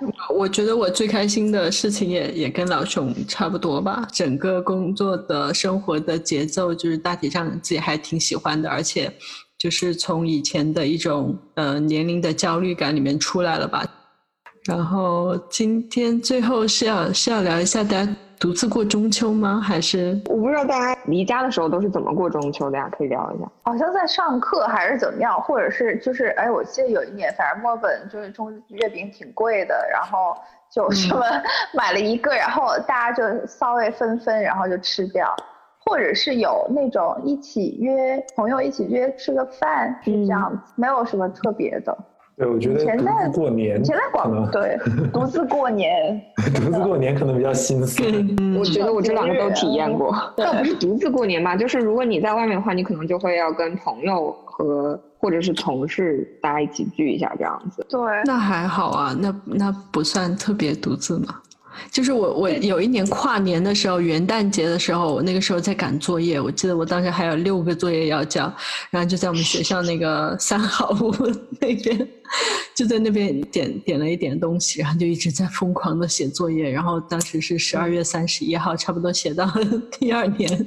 [0.34, 4.06] 我觉得我最开心的事情也也跟老熊差不多吧。
[4.12, 9.12] 整个工作的生活的节奏，就是大体上自己还挺喜欢的，而且
[9.58, 13.84] 就是从以前的一种呃年龄的焦虑感里面出来了吧。
[14.64, 18.16] 然后今天最后是要是要聊一下大家。
[18.40, 19.60] 独自过中秋吗？
[19.60, 22.88] 还是我不知道大家离家的时候都是怎么过中秋的呀？
[22.96, 23.50] 可以聊一下。
[23.64, 30.36] 好像在上课还是怎么样，或者是就是哎，我记得有一年，反正墨尔本就是中月饼挺贵的，然后
[30.70, 31.24] 就什么
[31.74, 35.34] 买了一个，然后大家就稍微分分，然后就吃掉，
[35.84, 41.96] 或者是有那种一起约朋友一起约吃个饭，是这样子，没有什么特别的。
[42.38, 44.78] 对，我觉得独以前在自过年前在可能广对
[45.12, 46.20] 独自过年，
[46.54, 48.08] 独自过年可能比较心酸。
[48.58, 57.84] 我觉得我这两个都体验过，倒不是独自过年吧，就是如果你在外面的话，你可能就会要跟朋友和或者是同事大家一起聚一下这样子。
[57.90, 61.34] 对，那还好啊，那那不算特别独自嘛。
[61.90, 68.52] 就是我我有一年跨年的时候，元旦节的时候，我那个时候在赶作业，我记得我当时还有六个作业要交，
[68.90, 71.14] 然后就在我们学校那个 三号屋
[71.60, 72.08] 那边，
[72.74, 79.50] 就在那边点点了一点东西，然后就一直在疯狂的写作业，然后当时是十二月三十一号，差不多写到
[79.98, 80.66] 第二年。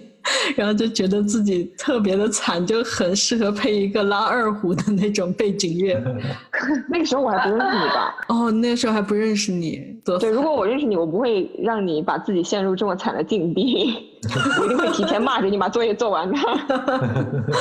[0.55, 6.01] 然后就觉得自己特别的惨，就很适合配一个拉二胡的那种背景乐。
[6.89, 8.15] 那个时候我还不认识你吧？
[8.29, 13.93] 哦，那时候还不认识你，对，如果我认识你，我不会让你把自己陷入这么惨的境地，
[14.59, 16.37] 我一定会提前骂着你把作业做完的。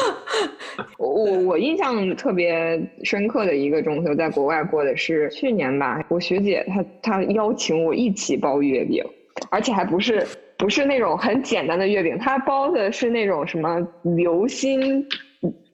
[0.98, 9.02] 我我我印象特别深刻的一个中秋，在国外过的是去年吧，我学姐她她邀请我一起包月饼，
[9.50, 10.26] 而且还不是
[10.60, 15.04] 不是那种很简单的月饼，它包的是那种什么流心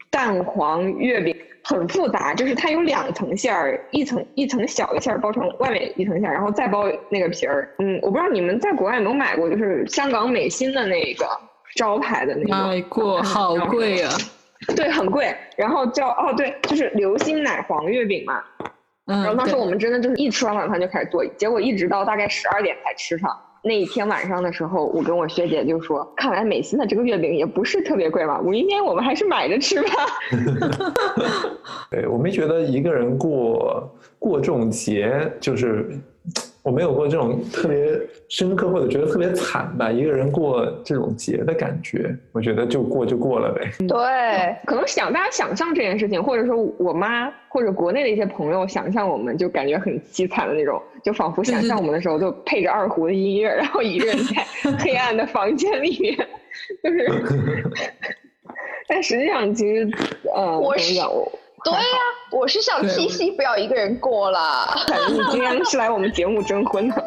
[0.09, 1.37] 蛋黄月饼。
[1.69, 7.69] 很复杂，就是它有两层馅儿，一层一层小的馅儿包成外面一层馅儿，然后再包那个皮儿。
[7.81, 11.27] 嗯，我不知道你们在国外有没有买过，就是香港美心的那个
[11.75, 12.69] 招牌的那个。
[12.69, 14.13] 买过，好贵啊！
[14.77, 15.35] 对，很贵。
[15.57, 18.41] 然后叫哦，对，就是流心奶黄月饼嘛。
[19.07, 23.29] 嗯，然后当时我们真的就是一吃完晚饭就开始做，结果一直到大概十二点才吃上。
[23.63, 29.89] 那一天晚上的时候，我跟我学姐就说，看来美心的这个月饼也不是特别贵吧，五一天我们还是买着吃吧。
[31.91, 35.89] 对，我没觉得一个人过过这种节，就是
[36.67, 37.97] 我没有过这种特别
[38.29, 39.89] 深刻或者觉得特别惨吧。
[39.89, 43.71] 一个人过这种节的感觉，我觉得就过就过了呗。
[43.87, 54.45] 对，可能想大家想象这件事情，或者说我妈或者国内的一些朋友想象我们，就感觉很凄惨的那种，就仿佛想象我们的时候就配着二胡的音乐，然后一个人在
[54.83, 56.17] 黑暗的房间里面，
[56.83, 57.07] 就是，
[58.89, 59.89] 但实际上其实
[60.35, 61.31] 呃，我是我
[61.67, 61.99] 对呀、
[62.31, 64.73] 我是想七夕不要一个人过了。
[64.87, 66.95] 感觉你今天是来我们节目征婚的。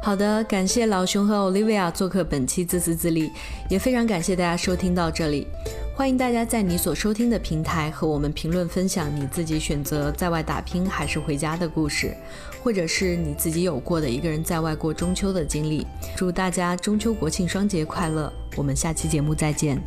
[0.00, 3.32] 好的，感谢老熊和 Olivia 做客本期自私自利，
[3.68, 5.48] 也非常感谢大家收听到这里。
[5.96, 12.14] 欢迎大家在你所收听的平台和我们评论分享你自己选择在外打拼还是回家的故事，
[12.62, 15.84] 或者是你自己有过的一个人在外过中秋的经历。
[16.16, 18.32] 祝大家中秋国庆双节快乐！
[18.56, 19.82] 我们下期节目再见。